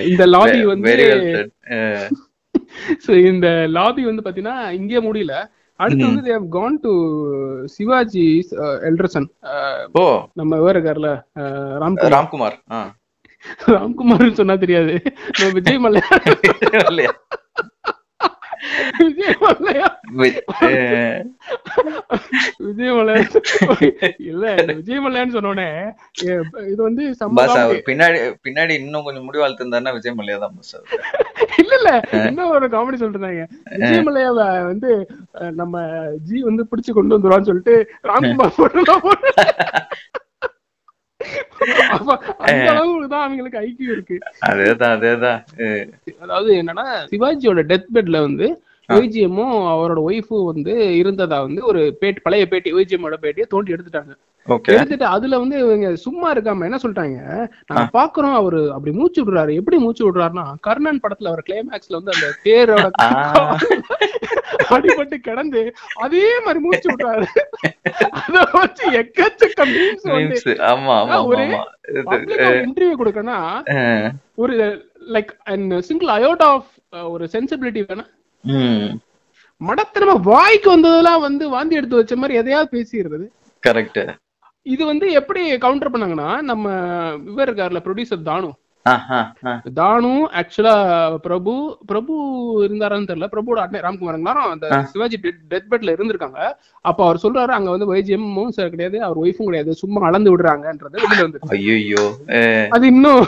இந்த 0.07 0.23
லாபி 0.33 0.59
வந்து 0.71 0.93
இந்த 3.31 3.47
லாபி 3.75 4.01
வந்து 4.05 4.23
பாத்தீங்கன்னா 4.25 4.57
இங்கே 4.79 4.99
முடியல. 5.05 5.33
அடுத்து 5.79 6.03
வந்து 6.05 6.23
தேவ் 6.27 6.45
கான் 6.53 6.77
டு 6.83 6.91
சிவாஜி 7.73 8.23
எல்டர்சன் 8.87 9.27
ஓ. 9.95 10.05
நம்ம 10.33 10.57
வேற 10.57 10.73
இருக்கார்ல 10.75 11.09
ராம்குமார் 11.83 12.13
ராம்குமார் 12.15 12.55
ராம்குமார்னு 13.73 14.37
சொன்னா 14.39 14.55
தெரியாது. 14.63 14.93
நம்ம 15.31 15.49
விஜய் 15.57 15.83
மல்லையா 15.83 17.11
இல்லையா 18.77 18.99
விஜய் 18.99 19.35
மல்லையா 19.43 19.87
வி- 20.17 20.43
அஹ், 20.59 21.21
விஜய் 22.65 22.93
மல்லையா 22.97 23.21
இல்ல 24.27 24.45
இந்த 24.57 24.73
விஜய் 24.79 25.01
மல்லையான்னு 25.03 25.35
சொன்னோடனே 25.37 25.67
இது 26.67 26.79
வந்து 26.81 27.03
பின்னாடி 27.87 28.17
பின்னாடி 28.45 28.73
இன்னும் 28.79 29.05
கொஞ்சம் 29.07 29.25
முடி 29.27 29.41
வளர்த்திருந்தாருன்னா 29.41 29.95
விஜய் 29.97 30.17
மல்லையா 30.17 30.39
தான் 30.39 30.55
பாஸ் 30.57 30.75
இல்ல 31.61 31.73
இல்ல 31.79 31.91
இன்னும் 32.21 32.53
ஒரு 32.55 32.67
காமெடி 32.71 32.99
சொல்றாங்க 32.99 33.43
விஜய் 33.75 34.05
மல்லையா 34.05 34.31
வந்து 34.65 34.91
நம்ம 35.55 35.75
ஜி 36.27 36.37
வந்து 36.45 36.63
பிடிச்சு 36.69 36.91
கொண்டு 36.93 37.15
வந்துருவான்னு 37.15 37.49
சொல்லிட்டு 37.49 37.75
ராம்குமார் 38.09 38.57
போட்டு 38.57 38.83
அவங்களுக்கு 43.17 43.57
ஐக்கியம் 43.61 43.93
இருக்கு. 43.93 44.15
அதேதான் 44.47 44.93
அதேதான். 44.95 45.39
அதாவது 46.23 46.49
என்னன்னா 46.59 46.85
சிவாஜியோட 47.11 47.61
டெத் 47.69 47.89
பெட்ல 47.95 48.21
வந்து 48.23 48.47
ஒய்ஜிஎம்மும் 48.89 49.55
அவரோட 49.73 49.99
ஒய்ஃபும் 50.09 50.47
வந்து 50.51 50.73
இருந்ததா 50.99 51.37
வந்து 51.47 51.61
ஒரு 51.69 51.81
பேட்டி 52.01 52.19
பழைய 52.25 52.45
பேட்டி 52.51 52.69
ஒய்ஜிஎம்மோட 52.77 53.15
பேட்டியை 53.23 53.47
தோண்டி 53.53 53.75
எடுத்துட்டாங்க. 53.75 54.13
எடுத்துட்டு 54.75 55.05
அதுல 55.15 55.39
வந்து 55.41 55.57
இவங்க 55.63 55.87
சும்மா 56.03 56.27
இருக்காம 56.33 56.67
என்ன 56.67 56.77
சொல்லிட்டாங்க? 56.83 57.17
நாங்க 57.69 57.85
பாக்குறோம் 57.97 58.35
அவரு 58.41 58.59
அப்படி 58.75 58.91
மூச்சு 58.99 59.19
விடுறாரு. 59.23 59.53
எப்படி 59.61 59.77
மூச்சு 59.85 60.03
விடுறாருன்னா 60.05 60.45
கர்ணன் 60.67 61.01
படத்துல 61.03 61.31
அவர் 61.31 61.47
கிளைமேக்ஸ்ல 61.49 61.99
வந்து 61.99 62.15
அந்த 62.15 62.27
தேரோட 62.45 62.85
அடிபட்டு 64.75 65.17
கிடந்து 65.25 65.61
அதே 66.05 66.25
மாதிரி 66.45 66.59
மூச்சு 66.63 66.87
விடுறாரு. 66.91 67.27
அத 68.19 68.37
வச்சு 68.55 68.85
எக்கச்சக்க 69.01 69.59
வந்து 69.59 69.83
ஒரு 71.29 71.45
இன்டர்வியூ 72.65 72.95
கொடுக்கனா 73.01 73.37
ஒரு 74.43 74.55
லைக் 75.15 75.31
சிங்கிள் 75.89 76.11
அயோட் 76.17 76.43
ஆஃப் 76.51 76.69
ஒரு 77.13 77.25
சென்சிபிலிட்டி 77.35 77.83
வேணா. 77.89 78.05
மடத்தனமா 79.61 80.15
வாய்க்கு 80.21 80.69
வந்ததெல்லாம் 80.69 81.21
வந்து 81.21 81.49
வாந்தி 81.49 81.75
எடுத்து 81.75 81.95
வச்ச 81.95 82.15
மாதிரி 82.15 82.39
எதையாவது 82.39 82.69
பேசிடுறது. 82.75 83.25
கரெக்ட் 83.63 84.01
இது 84.65 84.85
வந்து 84.85 85.11
எப்படி 85.11 85.41
கவுண்டர் 85.57 85.91
பண்ணாங்கன்னா 85.93 86.29
நம்ம 86.41 86.65
இவர் 87.31 87.49
இருக்கார்ல 87.49 87.81
ப்ரொடியூசர் 87.85 88.27
தானு. 88.31 88.49
ஆஹா 88.87 89.19
ஆ. 89.45 89.51
தானு 89.77 90.11
ஆக்சுவலா 90.39 90.73
பிரபு 91.23 91.53
பிரபு 91.87 92.13
இருந்தாரான்னு 92.65 93.09
தெரியல. 93.09 93.27
பிரபுவோட 93.33 93.59
அண்ணன் 93.63 93.83
ராம்குமார் 93.85 94.19
அந்த 94.47 94.65
சிவாஜி 94.91 95.17
டெத் 95.51 95.69
பெட்ல 95.71 95.95
இருந்திருக்காங்க. 95.95 96.39
அப்ப 96.85 96.99
அவர் 97.05 97.21
சொல்றாரு 97.23 97.51
அங்க 97.51 97.69
வந்து 97.69 97.89
வைஜிஎம்மும் 97.89 98.45
கிடையாது 98.67 98.97
அவர் 99.03 99.21
ஒய்ஃபும் 99.23 99.49
கிடையாது. 99.49 99.71
சும்மா 99.81 100.05
அளந்து 100.07 100.31
விடுறாங்கன்றது 100.33 100.95
வெளியில 100.97 101.21
வந்து 101.21 101.41
அது 102.71 102.85
இன்னும் 102.87 103.23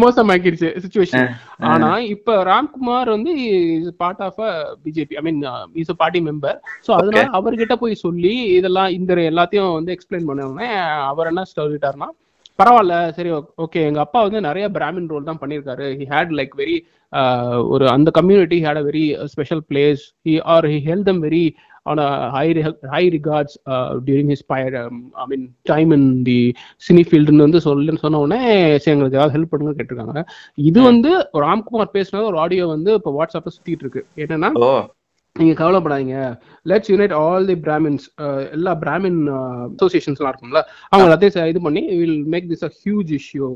மோசமாக்கிருச்சு 0.00 0.70
சுச்சுவேஷன் 0.82 1.28
ஆனா 1.68 1.90
இப்ப 2.14 2.38
ராம்குமார் 2.44 3.10
வந்து 3.10 3.32
part 4.00 4.22
of 4.22 4.40
BJP 4.84 5.16
I 5.16 5.24
mean 5.24 5.40
is 5.74 5.92
party 5.98 6.22
member 6.26 6.58
so 6.86 6.92
அதனால 6.96 7.24
அவர்கிட்ட 7.38 7.76
போய் 7.76 8.02
சொல்லி 8.02 8.34
இதெல்லாம் 8.56 8.90
இந்த 8.96 9.14
எல்லாத்தையும் 9.30 9.74
வந்து 9.74 9.94
எக்ஸ்பிளைன் 9.96 10.28
பண்ண 10.28 10.70
அவர் 11.06 11.30
என்ன 11.30 11.44
சொல்லிட்டாருன்னா 11.52 12.08
பரவாயில்ல 12.58 12.96
சரி 13.16 13.30
ஓகே 13.64 13.80
எங்க 13.88 14.00
அப்பா 14.00 14.20
வந்து 14.26 14.40
நிறைய 14.48 14.66
பிராமின் 14.76 15.08
ரோல் 15.12 15.30
தான் 15.30 15.40
பண்ணியிருக்காரு. 15.42 15.86
ஹி 16.00 16.06
ஹேட் 16.14 16.34
லைக் 16.40 16.54
வெரி 16.62 16.76
ஒரு 17.74 17.84
அந்த 17.88 18.10
community 18.10 18.58
had 18.66 18.82
a 18.82 18.84
very 18.90 19.04
special 19.34 19.64
place 19.70 20.02
he 20.28 20.34
or 20.54 20.68
he 20.74 20.80
held 20.90 21.10
them 21.12 21.24
very 21.28 21.46
on 21.90 21.98
a 22.04 22.30
high 22.30 22.52
re- 22.56 22.78
high 22.92 23.08
regards 23.14 23.52
uh, 23.72 23.90
during 24.06 24.28
his 24.32 24.40
prior 24.42 24.70
um, 24.80 24.94
I 25.22 25.26
mean 25.30 25.42
time 25.72 25.90
in 25.96 26.24
the 26.28 26.38
cine 26.86 27.02
ஃபீல்டுன்னு 27.08 27.44
வந்து 27.46 27.60
சொல்லு 27.66 27.94
சொன்ன 28.04 28.20
உடனே 28.24 28.40
சரி 28.82 28.94
எங்களுக்கு 28.94 29.18
ஏதாவது 29.18 29.34
help 29.36 29.52
பண்ணுங்க 29.52 29.74
கேட்டிருக்காங்க. 29.78 30.22
இது 30.68 30.78
வந்து 30.88 31.10
ராம்குமார் 31.44 31.94
பேசினது 31.96 32.28
ஒரு 32.30 32.38
ஆடியோ 32.44 32.66
வந்து 32.74 32.92
இப்போ 32.98 33.12
வாட்ஸ்அப்ல 33.18 33.52
சுத்திட்டு 33.56 33.84
இருக்கு. 33.86 34.02
என்னன்னா 34.24 34.50
நீங்க 35.36 35.54
கவலைப்படாதீங்க. 35.58 36.18
Let's 36.66 36.90
unite 36.92 37.14
all 37.18 37.48
the 37.50 37.56
Brahmins 37.64 38.04
எல்லா 38.52 38.72
பிராமின் 38.82 39.20
அசோசியேஷன்ஸ்லாம் 39.70 40.32
இருக்கும்ல 40.32 40.60
அவங்க 40.90 41.06
எல்லாத்தையும் 41.08 41.50
இது 41.52 41.60
பண்ணி 41.60 41.82
will 42.00 42.20
make 42.34 42.50
this 42.52 42.66
a 42.66 42.72
huge 42.78 43.12
issue 43.18 43.48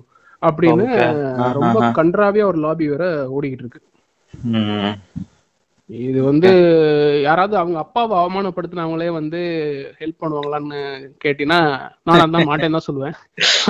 அப்படின்னு 0.43 0.87
ரொம்ப 1.59 1.79
கன்றாவியா 1.99 2.45
ஒரு 2.51 2.59
லாபி 2.65 2.87
வேற 2.93 3.07
ஓடிக்கிட்டு 3.35 3.65
இருக்கு. 3.65 3.81
இது 5.91 6.21
வந்து 6.27 6.49
யாராவது 7.25 7.55
அவங்க 7.61 7.79
அப்பாவை 7.83 8.15
அவமானப்படுத்தினவங்களே 8.19 9.09
வந்து 9.17 9.41
ஹெல்ப் 10.01 10.21
பண்ணுவாங்களான்னு 10.21 10.81
கேட்டீங்கன்னா 11.25 11.61
நான் 12.07 12.23
அதான் 12.25 12.49
மாட்டேன் 12.51 12.77
தான் 12.77 12.87
சொல்லுவேன். 12.87 13.17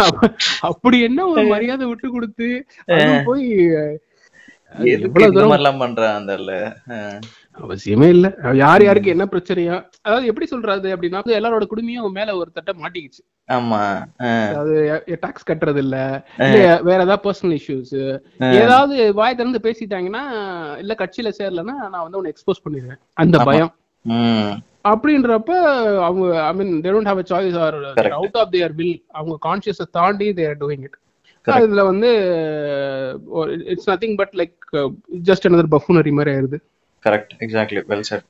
அப்ப- 0.04 0.30
அப்படி 0.70 0.98
என்ன 1.08 1.26
ஒரு 1.32 1.44
மரியாதை 1.52 1.86
விட்டு 1.90 2.08
கொடுத்து 2.10 2.48
போய் 3.28 3.46
எவ்வளவு 4.98 5.34
தூரம் 5.36 5.80
பண்றான் 5.82 6.16
அந்த 6.18 6.34
அவசியமே 7.60 8.08
இல்ல. 8.08 8.26
யார் 8.60 8.82
யாருக்கு 8.84 9.12
என்ன 9.14 9.24
பிரச்சனையா 9.32 9.76
அதாவது 10.04 10.26
எப்படி 10.26 10.46
சொல்றது 10.46 10.88
அப்படின்னா 10.94 11.20
எல்லாரோட 11.38 11.64
குடுமையும் 11.70 12.02
அவன் 12.02 12.16
மேல 12.18 12.36
ஒரு 12.36 12.50
தட்ட 12.50 12.72
மாட்டிக்கிச்சு. 12.80 13.22
ஆமா 13.48 13.80
அதாவது 14.48 14.74
டாக்ஸ் 15.22 15.48
கட்டுறது 15.48 15.80
இல்ல 15.84 15.96
வேற 16.88 16.98
ஏதாவது 16.98 17.24
பர்சனல் 17.24 17.56
இஷ்யூஸ் 17.58 17.94
ஏதாவது 18.58 18.96
வாய் 19.12 19.38
திறந்து 19.38 19.60
பேசிட்டாங்கன்னா 19.64 20.24
இல்ல 20.78 20.94
கட்சியில 21.00 21.32
சேரலன்னா 21.40 21.76
நான் 21.86 22.04
வந்து 22.04 22.20
உன்னை 22.20 22.32
எக்ஸ்போஸ் 22.34 22.64
பண்ணிடுவேன். 22.64 23.00
அந்த. 23.16 23.38
பயம். 23.48 23.72
அப்படின்றப்ப 24.90 25.52
அவங்க 26.04 26.26
I 26.42 26.52
mean 26.54 26.72
they 26.84 26.92
don't 26.92 27.10
have 27.10 27.22
a 27.22 27.28
choice 27.30 27.58
or. 27.58 27.78
Out 28.18 28.38
of 28.42 28.52
their 28.52 28.74
will 28.78 28.96
அவங்க 29.12 29.36
கான்சியஸை 29.48 29.86
தாண்டி 29.98 30.28
தேர் 30.34 30.58
டூயிங் 30.60 30.84
இட். 30.86 30.96
இதுல 31.46 31.82
வந்து 31.84 32.08
it's 33.72 33.90
nothing 33.90 34.16
but 34.16 34.34
like 34.40 34.56
just 35.28 35.46
another 35.48 35.68
buffoonery 35.74 36.12
மாதிரி 36.12 36.32
ஆயிருது. 36.34 36.58
கரெக்ட் 37.06 37.32
எக்ஸாக்ட்லி 37.40 37.82
வெல் 37.88 38.08
செட் 38.10 38.28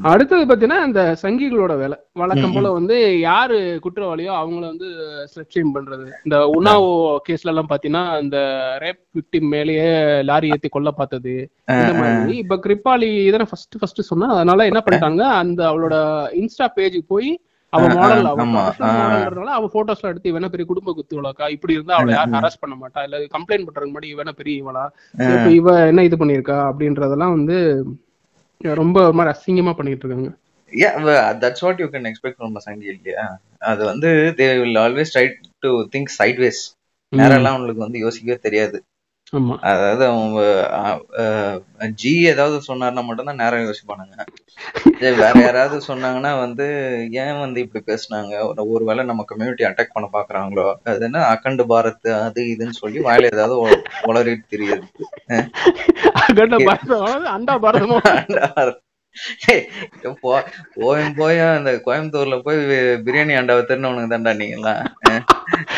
அடுத்தது 0.00 0.44
பாத்தீங்கன்னா 0.46 0.86
இந்த 0.86 1.16
சங்கிகளோட 1.22 1.72
வேலை. 1.78 1.96
வழக்கம் 2.12 2.52
போல 2.52 2.70
வந்து 2.70 2.96
யாரு 3.20 3.80
குற்றவாளியோ 3.84 4.32
அவங்கள 4.38 4.60
வந்து 4.60 4.88
ஸ்லெட் 5.32 5.74
பண்றது. 5.74 6.06
இந்த 6.24 6.36
உணாவோ 6.54 6.90
கேஸ்ல 7.28 7.52
எல்லாம் 7.52 7.68
பாத்தீங்கன்னா 7.68 8.22
இந்த 8.22 8.38
ரேப் 8.80 9.00
விக்டிம் 9.18 9.46
மேலேயே 9.48 9.86
லாரி 10.22 10.48
ஏத்தி 10.48 10.68
கொல்ல 10.68 10.90
பார்த்தது. 10.90 11.34
இந்த 11.68 11.92
மாதிரி. 11.94 12.36
இப்ப 12.36 12.58
கிருப்பாளி 12.66 13.10
இதனை 13.26 13.46
ஃபர்ஸ்ட் 13.50 13.78
ஃபர்ஸ்ட் 13.78 14.08
சொன்னா 14.10 14.28
அதனால 14.34 14.64
என்ன 14.64 14.82
பண்ணிட்டாங்க 14.86 15.22
அந்த 15.42 15.62
அவளோட 15.70 15.94
இன்ஸ்டா 16.42 16.68
பேஜுக்கு 16.76 17.06
போய் 17.06 17.30
அவ 17.74 17.86
மாடல் 17.94 18.26
ஆ, 18.84 18.90
அவ 19.58 19.68
போட்டோஸ்ல 19.74 20.10
எடுத்து 20.12 20.32
இவன 20.32 20.48
பெரிய 20.48 20.66
குடும்ப 20.66 20.92
குத்து 20.92 21.16
இவளாக்கா 21.16 21.50
இப்படி 21.50 21.72
இருந்தா 21.72 21.94
அவளை 21.94 22.14
யாரும் 22.14 22.36
ஹராஸ் 22.36 22.60
பண்ண 22.60 22.74
மாட்டா. 22.74 23.02
இல்ல 23.02 23.18
கம்ப்ளைண்ட் 23.36 23.66
பண்றதுக்கு 23.66 23.92
முன்னாடி 23.92 24.10
இவன 24.14 24.32
பெரிய 24.32 24.62
இவளா? 24.62 24.84
இப்ப 25.34 25.50
இவ 25.50 25.86
என்ன 25.86 26.04
இது 26.04 26.16
பண்ணிருக்கா 26.16 26.56
அப்படின்றதெல்லாம் 26.70 27.34
வந்து 27.36 27.58
ரொம்ப 28.60 28.98
ஒரு 29.04 29.12
மாதிரி 29.12 29.32
அசிங்கமா 29.34 29.72
பண்ணிட்டு 29.72 30.06
இருக்காங்க. 30.06 30.30
That's 31.42 31.64
what 31.64 31.80
you 31.80 31.86
can 31.86 32.08
expect 32.10 32.38
from 32.38 32.64
Sanghi 32.66 32.86
இல்லையா? 32.86 33.24
அது 33.64 33.84
வந்து 33.84 34.08
they 34.38 34.46
will 34.60 34.76
always 34.76 35.14
try 35.14 35.26
to 35.58 35.70
think 35.92 36.10
sideways 36.18 36.62
நேரெல்லாம் 37.12 37.54
அவங்களுக்கு 37.54 37.82
வந்து 37.82 37.98
யோசிக்கவே 37.98 38.38
தெரியாது. 38.42 38.78
அதாவது 39.60 40.02
அவங்க 40.06 40.40
ஜி 41.94 42.22
ஏதாவது 42.22 42.56
சொன்னார்னா 42.68 43.04
மட்டும்தான் 43.04 43.36
நேரம் 43.36 43.64
யோசிப்பானுங்க. 43.64 44.16
வேற 45.00 45.32
யாராவது 45.36 45.76
சொன்னாங்கன்னா 45.86 46.38
வந்து 46.38 46.66
ஏன் 47.12 47.40
வந்து 47.40 47.60
இப்படி 47.60 47.84
பேசுனாங்க? 47.86 48.34
ஒரு- 48.48 48.68
ஒருவேளை 48.68 49.04
நம்ம 49.04 49.24
கம்யூனிட்டி 49.26 49.64
அட்டாக் 49.64 49.92
பண்ண 49.92 50.08
பாக்குறாங்களோ? 50.12 50.66
அது 50.84 51.04
என்ன 51.04 51.22
அக்கண்டு 51.24 51.64
பாரத் 51.68 52.08
அது 52.22 52.42
இதுன்னு 52.44 52.78
சொல்லி 52.82 53.00
வாயில 53.00 53.30
ஏதாவது 53.32 53.56
உளறிட்டு 54.06 54.50
தெரியுது 54.50 54.86
அகண்ட 56.22 56.56
பாரதம்? 56.64 57.26
அண்டா 57.34 57.56
பாரதமோ 57.64 57.98
போயும் 60.76 61.16
போய் 61.18 61.38
அந்த 61.50 61.72
கோயம்புத்தூர்ல 61.86 62.36
போய் 62.46 62.60
பிரியாணி 63.06 63.34
அண்டாவை 63.40 63.62
திருநவனுக்கு 63.64 64.14
தான்டா 64.14 64.32
நீங்களாம் 64.40 64.82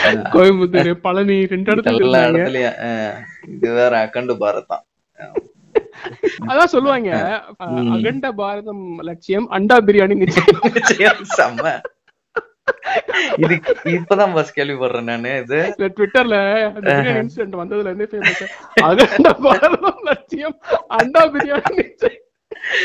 அஹ் 0.05 0.23
கோயம்புத்தூர் 0.35 0.93
பழனி 1.07 1.39
ரெண்டு 1.53 1.73
இடத்துல 1.75 2.05
எல்லா 2.07 2.23
இடத்துலயும் 2.29 2.79
இது 3.55 3.75
வேற 3.79 3.93
அக்கண்டு 4.05 4.37
பாரத் 4.43 4.71
தான் 4.73 4.85
அதான் 6.49 6.73
சொல்லுவாங்க. 6.73 7.11
அகண்ட 7.95 8.27
பாரதம் 8.39 8.83
லட்சியம் 9.07 9.47
அண்டா 9.57 9.77
பிரியாணி 9.87 10.17
நிச்சயம். 10.23 11.21
செம்ம. 11.39 11.65
இது 13.43 13.55
இப்பதான் 13.95 14.35
பஸ் 14.37 14.55
கேள்விப்படுறேன் 14.57 15.09
நானு 15.11 15.33
இது. 15.43 15.59
ட்விட்டர்ல 15.95 16.37
இன்சிடென்ட் 17.17 17.57
வந்ததுல 17.61 17.93
இருந்து 17.93 18.47
அகண்ட 18.89 19.31
பாரதம் 19.47 20.01
லட்சியம் 20.09 20.57
அண்டா 20.99 21.23
பிரியாணி 21.35 21.75
நிச்சயம். 21.83 22.23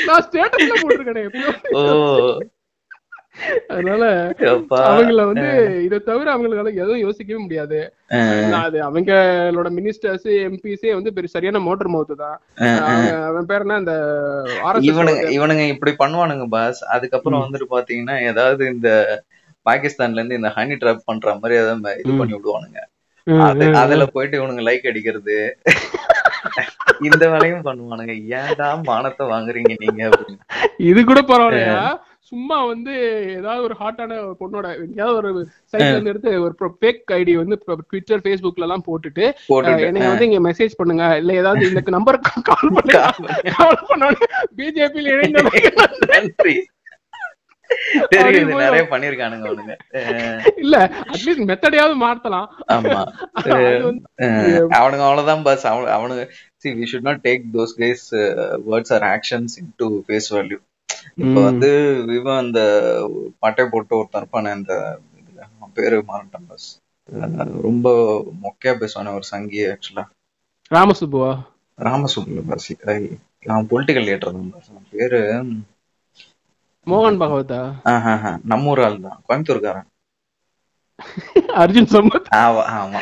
நான் 0.08 0.26
ஸ்டேட்டஸ்ல 0.28 0.74
போட்டிருக்கேன் 0.82 1.78
ஓ. 1.78 1.84
அதனால 3.74 4.04
அவங்கள 4.88 5.22
வந்து 5.30 5.46
இதை 5.86 5.98
தவிர 6.08 6.28
அவங்களால 6.34 6.72
எதுவும் 6.82 7.04
யோசிக்கவே 7.04 7.40
முடியாது. 7.44 7.80
அது 8.62 8.78
அவங்களோட 8.88 9.68
மினிஸ்டர்ஸ் 9.78 10.28
எம்பிஸே 10.48 10.92
வந்து 10.98 11.14
பெரிய 11.16 11.32
சரியான 11.36 11.62
மோட்டர் 11.68 11.92
மவுத் 11.94 12.14
தான். 12.24 12.38
அவன் 13.30 13.48
பேர் 13.52 13.66
என்ன? 13.66 13.78
இந்த 13.84 13.96
இவனுங்க 14.90 15.24
இவனுங்க 15.38 15.66
இப்படி 15.76 15.94
பண்ணுவானுங்க 16.02 16.48
பாஸ் 16.56 16.82
அதுக்கப்புறம் 16.96 17.44
வந்துட்டு 17.46 17.68
பாத்தீங்கன்னா 17.76 18.18
ஏதாவது 18.32 18.66
இந்த 18.76 18.90
பாகிஸ்தான்ல 19.66 20.20
இருந்து 20.20 20.40
இந்த 20.40 20.52
ஹனி 20.58 20.78
ட்ராப் 20.82 21.08
பண்ற 21.10 21.36
மாதிரி 21.40 21.60
ஏதாவது 21.62 21.98
இது 22.04 22.20
பண்ணி 22.22 22.36
விடுவானுங்க. 22.38 22.80
அது 23.48 23.66
அதுல 23.82 24.04
போயிட்டு 24.14 24.38
இவனுங்க 24.40 24.64
லைக் 24.70 24.90
அடிக்கிறது. 24.92 25.40
இந்த 27.08 27.24
வேலையும் 27.34 27.66
பண்ணுவானுங்க. 27.68 28.14
ஏன்டா 28.40 28.70
மானத்தை 28.90 29.26
வாங்குறீங்க 29.34 29.74
நீங்க 29.84 30.02
அப்படின்னு. 30.10 30.42
இது 30.92 31.00
கூட 31.12 31.22
பரவாயில்லையா? 31.32 31.84
சும்மா 32.32 32.58
வந்து 32.72 32.94
ஏதாவது 33.38 33.62
ஒரு 33.68 33.76
ஹாட்டான 33.80 34.18
பொண்ணோட 34.42 34.68
எங்கேயாவது 34.84 35.18
ஒரு 35.22 35.30
சைட்ல 35.72 35.94
இருந்து 35.94 36.12
எடுத்து 36.12 36.32
ஒரு 36.46 36.54
ஃபேக் 36.82 37.12
ஐடி 37.18 37.34
வந்து 37.40 37.56
ட்விட்டர் 37.90 38.24
ஃபேஸ்புக்ல 38.26 38.68
எல்லாம் 38.68 38.86
போட்டுட்டு 38.88 39.26
என்னைய 39.88 40.12
வந்து 40.12 40.28
இங்க 40.30 40.40
மெசேஜ் 40.50 40.78
பண்ணுங்க. 40.82 41.06
இல்ல 41.22 41.34
ஏதாவது 41.42 41.70
இந்த 41.70 41.96
நம்பருக்கு 41.98 42.46
கால் 42.52 42.76
பண்ணுங்க 42.78 43.02
கால் 43.58 43.82
பண்ணோட 43.90 44.16
பிஜேபியில் 44.60 45.12
இணைந்த 45.16 45.44
நன்றி. 46.14 46.56
தெரியுது 48.14 48.54
நிறைய 48.64 48.84
பண்ணிருக்கானுங்க 48.94 49.46
அவனுங்க. 49.50 49.76
இல்ல 50.64 50.76
அட்லீஸ்ட் 51.12 51.48
மெத்தடையாவது 51.52 51.96
மாத்தலாம். 52.06 52.48
ஆமா. 52.76 53.00
அவனுங்க 54.80 55.06
அவ்வளவுதான் 55.10 55.46
பஸ் 55.50 55.68
அவனு 55.72 55.94
அவனுங்க 55.98 56.26
we 56.80 56.86
should 56.90 57.06
not 57.10 57.20
take 57.28 57.44
those 57.54 57.72
guys 57.82 58.02
uh, 58.24 58.58
words 58.72 58.92
or 58.96 59.02
actions 59.16 59.52
into 59.62 59.86
face 60.10 60.28
value. 60.36 60.60
இப்ப. 61.22 61.38
வந்து 61.48 61.70
இவன் 62.18 62.42
அந்த 62.44 62.60
பட்டை 63.44 63.64
போட்டு 63.72 63.98
ஒருத்தன் 64.00 64.22
இருப்பானே 64.24 64.52
அந்த 64.58 64.74
பேரு 65.78 65.98
மாறட்டான் 66.10 66.48
பஸ் 66.52 66.68
ரொம்ப 67.68 67.88
மொக்கையா 68.44 68.74
பேசுவானே 68.82 69.16
ஒரு 69.18 69.26
சங்கி 69.32 69.62
ஆக்சுவலா 69.74 70.06
ராமசுப்புவா? 70.72 71.32
ராமசுப்ல 71.78 72.42
பஸ் 72.52 72.70
அவன் 73.52 73.70
பொலிட்டிக்கல் 73.72 74.08
லீடர் 74.10 74.26
தான் 74.28 74.88
பேரு 74.96 75.20
மோகன் 76.88 77.20
பகவதா 77.22 77.60
நம்ம 78.52 78.70
ஊர் 78.72 78.82
ஆள் 78.86 78.98
தான். 79.04 79.18
கோயம்புத்தூர்காரன். 79.26 79.88
அர்ஜுன் 81.62 81.92
சம்பத் 81.94 82.28
ஆமா 82.40 82.64
ஆமா. 82.76 83.00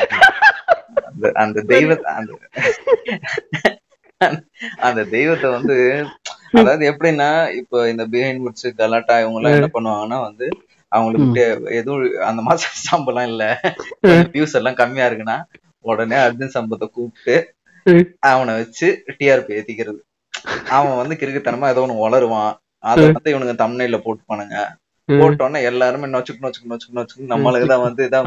அந்த 1.42 1.58
தெய்வ 1.72 1.90
அந்த 2.12 2.30
அந்த 4.86 5.00
தெய்வத்தை 5.14 5.48
வந்து 5.56 5.76
அதாவது 6.54 6.82
எப்படின்னா 6.90 7.28
இப்போ 7.60 7.78
இந்த 7.92 8.04
பிஹைண்ட் 8.12 8.42
வுட்ஸ் 8.44 8.66
கலாட்டா 8.80 9.14
இவங்க 9.22 9.38
எல்லாம் 9.40 9.56
என்ன 9.56 9.70
பண்ணுவாங்கன்னா 9.74 10.18
வந்து 10.26 10.46
அவங்களுக்கு 10.92 11.42
எதுவும் 11.78 12.00
அந்த 12.28 12.40
மாசம் 12.48 12.78
சம்பளம் 12.88 13.28
இல்ல. 13.30 13.44
வியூஸ் 14.34 14.56
எல்லாம் 14.60 14.80
கம்மியா 14.80 15.08
இருக்குன்னா 15.08 15.38
உடனே 15.84 16.16
அர்ஜுன் 16.24 16.54
சம்பத்தை 16.56 16.86
கூப்பிட்டு 16.90 17.36
அவனை 18.30 18.52
வச்சு 18.58 18.88
டிஆர்பி 19.12 19.52
ஏத்திக்கிறது. 19.58 20.00
அவன் 20.76 21.00
வந்து 21.00 21.14
கிறுக்குத்தனமா 21.20 21.70
ஏதோ 21.72 21.84
ஒண்ணு 21.84 22.04
வளருவான். 22.04 22.52
அதை 22.84 23.04
வந்து 23.08 23.32
இவனுங்க 23.32 23.54
தமிழ்ல 23.60 23.98
போட்டுப்பானுங்க. 24.00 24.58
போட்டோன்னே 25.08 25.60
எல்லாருமே 25.62 26.06
நொச்சுக்கு 26.06 26.42
நொச்சுக்கு 26.42 26.68
நொச்சுக்கு 26.70 26.96
நொச்சுக்கு 26.96 27.24
நம்மளுக்கு 27.30 27.66
தான் 27.66 27.84
வந்து 27.84 28.02
இதான். 28.06 28.26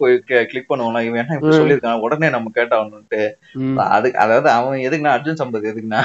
போய் 0.00 0.14
கிளிக் 0.50 0.68
பண்ணுவோம்ல 0.68 1.00
இவன் 1.06 1.20
என்ன 1.22 1.36
இப்படி 1.36 1.56
சொல்லியிருக்கான்? 1.56 2.02
உடனே 2.02 2.28
நம்ம 2.30 2.50
கேட்டாவணும்ட்டு 2.54 3.20
ம். 3.62 3.78
அது 3.88 4.08
அதாவது 4.16 4.48
அவன் 4.50 4.84
எதுக்குன்னா 4.86 5.14
அர்ஜுன் 5.16 5.40
சம்பத் 5.40 5.70
எதுக்குன்னா. 5.70 6.02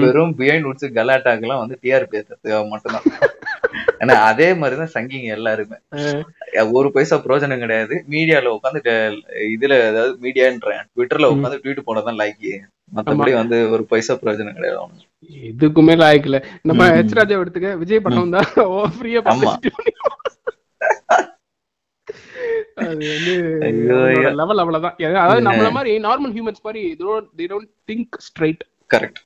வெறும் 0.00 0.32
பிஹைண்ட் 0.38 0.68
உட்ஸ் 0.70 0.86
கலாட்டாக்கு 0.96 1.46
எல்லாம் 1.46 1.62
வந்து 1.62 1.78
டிஆர்பி 1.82 2.18
ஏத்துறதுக்கு 2.18 2.70
மட்டும்தான். 2.70 3.06
ஏன்னா 4.02 4.14
அதே 4.28 4.48
மாதிரிதான் 4.54 4.94
சங்கிங்க 4.94 5.28
எல்லாருமே. 5.36 5.76
ஒரு 6.72 6.88
பைசா 6.92 7.16
பிரயோஜனம் 7.18 7.62
கிடையாது. 7.62 7.94
மீடியால 8.10 8.50
உட்காந்து 8.56 8.80
இதுல 9.50 9.74
அதாவது 9.88 10.14
மீடியான்றேன். 10.22 10.82
ட்விட்டர்ல 10.94 11.30
உட்காந்து 11.32 11.60
ட்வீட் 11.62 11.86
போனதான் 11.88 12.20
லைக் 12.20 12.48
மத்தபடி 12.92 13.32
வந்து 13.34 13.56
ஒரு 13.70 13.84
பைசா 13.84 14.14
பிரயோஜனம் 14.14 14.56
கிடையாது 14.58 14.78
அவனுக்கு. 14.78 15.06
இதுக்குமே 15.48 15.94
லாய்க்கல 16.02 16.38
நம்ம. 16.62 16.88
ஹெச் 16.96 17.18
ராஜா 17.18 17.36
எடுத்துக்க. 17.36 17.70
விஜய் 17.78 18.00
படம் 18.00 18.34
தான் 18.34 18.48
ஃப்ரீயா. 18.96 19.20
அது 22.84 23.04
வந்து. 23.12 23.34
லெவல் 24.40 24.62
அவ்வளவுதான். 24.62 24.96
அதாவது 25.22 25.44
நம்மள 25.48 25.70
மாதிரி 25.70 25.92
நார்மல் 26.06 26.34
ஹியூமன்ஸ் 26.36 26.66
மாதிரி 26.66 26.82
திங்க் 27.90 28.18
ஸ்ட்ரைட் 28.28 28.62
கரெக்ட் 28.90 29.20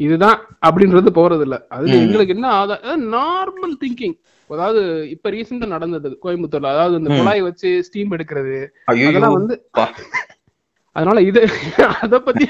இதுதான் 0.00 0.38
அப்படின்றது 0.66 1.10
போறது 1.18 1.40
இல்ல 1.40 1.56
அது. 1.68 1.84
எங்களுக்கு 2.00 2.34
என்ன 2.34 2.48
ஆதா 2.60 2.74
நார்மல் 3.14 3.76
திங்கிங் 3.82 4.16
அதாவது 4.50 4.80
இப்ப 5.10 5.30
ரீசெண்டா 5.30 5.66
நடந்தது 5.66 6.18
கோயம்புத்தூர்ல. 6.24 6.72
அதாவது 6.74 6.98
இந்த. 6.98 7.10
குழாய் 7.18 7.40
வச்சு 7.40 7.70
ஸ்டீம் 7.82 8.12
எடுக்கிறது. 8.12 8.58
அதெல்லாம் 8.90 9.36
வந்து. 9.38 9.56
அதனால 10.96 11.20
இது 11.20 11.40
அத 12.00 12.20
பத்தி 12.20 12.44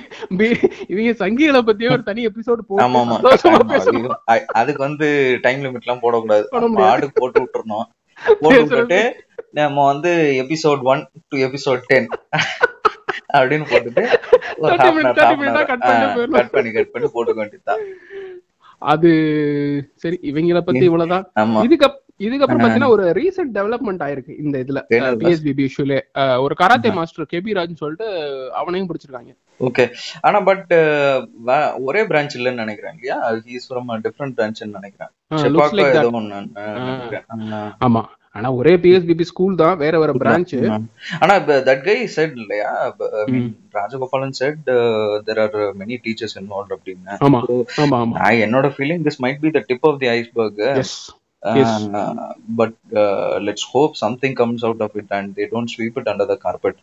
இவங்க 0.87 1.11
சங்கிகளை 1.13 1.61
பத்தியே 1.65 1.91
ஒரு 1.91 2.03
தனி 2.03 2.27
எபிசோடு 2.27 4.11
அ- 4.31 4.45
அதுக்கு 4.47 4.83
வந்து 4.83 5.09
டைம் 5.43 5.63
லிமிட் 5.63 5.85
எல்லாம் 5.85 6.03
போடக்கூடாது. 6.03 6.45
ஆடு 6.83 7.11
போட்டு 7.15 7.41
விட்டுறணும். 7.43 7.87
போட்டு 8.41 8.59
விட்டுட்டு 8.59 9.01
நம்ம 9.51 9.87
வந்து 9.87 10.13
episode 10.43 10.83
one 10.83 11.07
to 11.29 11.39
episode 11.39 11.81
ten 11.87 12.09
அப்படின்னு 13.35 13.67
போட்டுட்டு 13.67 14.03
ஒரு 14.57 14.75
30 14.75 14.77
half 14.77 14.89
an 14.89 14.97
minute, 14.97 15.09
hour, 15.09 15.15
30 15.15 15.27
half 15.27 15.33
an 15.33 15.39
minute 15.39 15.57
hour, 15.57 15.65
cut 15.65 15.79
பண்ணிட்டு 15.79 15.89
ஆ, 15.89 16.17
போயிடலாம். 16.17 16.45
cut 16.45 16.51
பண்ணி 16.51 16.71
கட் 16.73 16.91
பண்ணி 16.91 17.09
போட்டுக்க 17.09 17.35
வேண்டியதுதான். 17.35 17.81
அது 18.79 19.11
சரி 19.95 20.19
இவங்கள 20.23 20.61
பத்தி 20.61 20.85
இவ்வளவுதான். 20.85 21.31
இதுக்கு 21.63 22.06
இதுக்கப்புறம் 22.24 22.62
பாத்தீங்கன்னா 22.64 22.90
ஒரு 22.94 23.05
ரீசெண்ட் 23.18 23.52
டெவலப்மெண்ட் 23.57 24.02
ஆயிருக்கு 24.07 24.35
இந்த 24.44 24.57
இதுல? 24.64 24.81
பிஎஸ்பிபி 25.22 25.64
இஷ்யூல 25.68 25.94
ஒரு 26.44 26.55
கராத்தே 26.61 26.90
மாஸ்டர் 26.98 27.31
கேபி 27.33 27.57
ராஜ்னு 27.59 27.81
சொல்லிட்டு 27.83 28.07
அவனையும் 28.61 28.88
பிடிச்சிருக்காங்க. 28.90 29.33
ஓகே. 29.68 29.85
ஆனா 30.26 30.38
பட் 30.48 30.72
ஒரே 31.88 32.02
பிரான்ச் 32.11 32.37
இல்லைன்னு 32.38 32.62
நினைக்கிறேன் 32.64 32.94
இல்லையா? 32.96 33.18
ஹீஸ் 33.48 33.66
ஃப்ரம் 33.68 33.90
டிஃப்ரெண்ட் 34.07 34.37
பிரான்ச்னு 34.38 34.76
நினைக்கிறேன். 34.79 35.12
ஆமா. 37.88 38.02
ஆனா 38.38 38.48
ஒரே 38.61 38.72
பிஎஸ்பிபி 38.85 39.24
ஸ்கூல் 39.31 39.55
தான் 39.61 39.76
வேற 39.83 39.94
வேற 40.00 40.12
பிரான்ச். 40.22 40.55
ஆனா 41.20 41.35
தட் 41.68 41.85
கை 41.87 41.98
செட் 42.16 42.35
இல்லையா? 42.42 42.72
Rajagopalan 43.79 44.37
said 44.40 44.64
there 45.29 45.40
are 45.44 45.57
many 45.83 45.96
teachers 46.07 46.37
involve 46.40 46.74
அப்படின்னு. 46.76 47.14
என்னோட 48.46 48.70
feeling 48.79 49.07
this 49.09 49.22
might 49.26 49.40
be 49.44 49.52
the 49.59 49.62
tip 49.70 49.87
of 49.90 50.00
the 50.05 50.11
iceberg 50.16 50.61
out 54.62 54.83
of 54.83 54.96
it 54.96 55.05
and 55.09 55.37
they 55.37 55.42
don't 55.42 55.72
sweep 55.77 55.92
it 55.94 56.07
under 56.07 56.27
the 56.27 56.37
carpet 56.37 56.77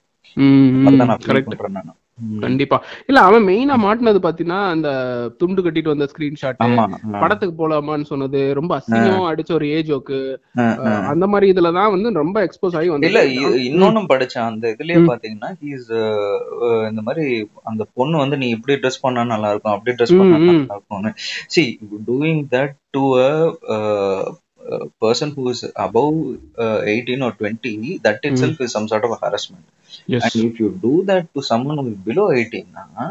அதான் 0.87 1.05
நான் 1.05 1.17
feel 1.17 1.29
correct 1.29 1.41
பண்றேன் 1.41 1.71
நான். 1.71 1.95
ம். 2.29 2.39
கண்டிப்பா. 2.39 2.83
இல்ல 3.07 3.19
அவன் 3.19 3.43
மெயினா 3.43 3.73
மாட்டினது 3.83 4.19
பாத்தீங்கன்னா 4.23 4.69
அந்த 4.69 4.89
துண்டு 5.37 5.61
கட்டிட்டு 5.61 5.83
வந்த 5.83 6.07
ஸ்கிரீன்ஷாட் 6.17 6.55
படத்துக்கு 7.19 7.69
போலாமான்னு 7.69 8.03
சொன்னது. 8.03 8.53
ரொம்ப 8.53 8.77
அசிங்கமா 8.77 9.31
அடிச்ச 9.31 9.53
ஒரு 9.53 9.65
ஏஜோக்கு 9.65 10.35
ஆ, 10.59 10.77
ஆ. 10.85 10.99
அந்த 11.07 11.27
மாதிரி 11.27 11.51
இதுலதான் 11.51 11.89
வந்து 11.89 12.13
ரொம்ப 12.13 12.45
எக்ஸ்போஸ் 12.45 12.75
ஆகி 12.75 12.93
இல்ல 12.99 13.19
வந்து 13.19 13.39
இ- 13.39 13.73
இன்னொன்னும் 13.73 14.05
படிச்சேன். 14.09 14.45
அந்த 14.45 14.75
இதுலயே 14.77 14.99
பாத்தீங்கன்னா 15.07 15.53
ஹீஸ் 15.63 16.87
இந்த 16.89 17.01
மாதிரி 17.01 17.49
அந்த 17.63 17.87
பொண்ணு 17.93 18.17
வந்து 18.17 18.37
நீ 18.37 18.49
இப்படி 18.49 18.79
ட்ரெஸ் 18.79 19.01
பண்ணா 19.01 19.23
நல்லா 19.23 19.49
இருக்கும் 19.49 19.73
அப்படி 19.73 20.03
ட்ரெஸ் 20.03 20.17
பண்ணா. 20.17 20.37
நல்லா 20.37 20.61
இருக்கும்னு. 20.69 21.11
See 21.47 21.79
doing 22.07 22.43
that 22.51 22.73
to 22.91 23.17
a 23.69 24.37
person 24.99 25.29
who 25.35 25.43
is 25.51 25.61
above 25.77 26.15
uh, 26.57 26.79
18 26.85 27.21
or 27.21 27.31
20 27.33 27.73
that 28.05 28.19
itself 28.23 28.57
is 28.59 28.71
some 28.77 28.87
sort 28.87 29.03
of 29.03 29.11
a 29.11 29.21
harassment. 29.23 29.65
And 30.19 30.35
if 30.47 30.59
you 30.61 30.69
do 30.81 30.93
that 31.09 31.25
to 31.35 31.41
someone 31.51 31.77
who 31.77 31.87
is 31.89 31.99
below 32.09 32.27
18 32.31 32.65
na, 32.77 33.05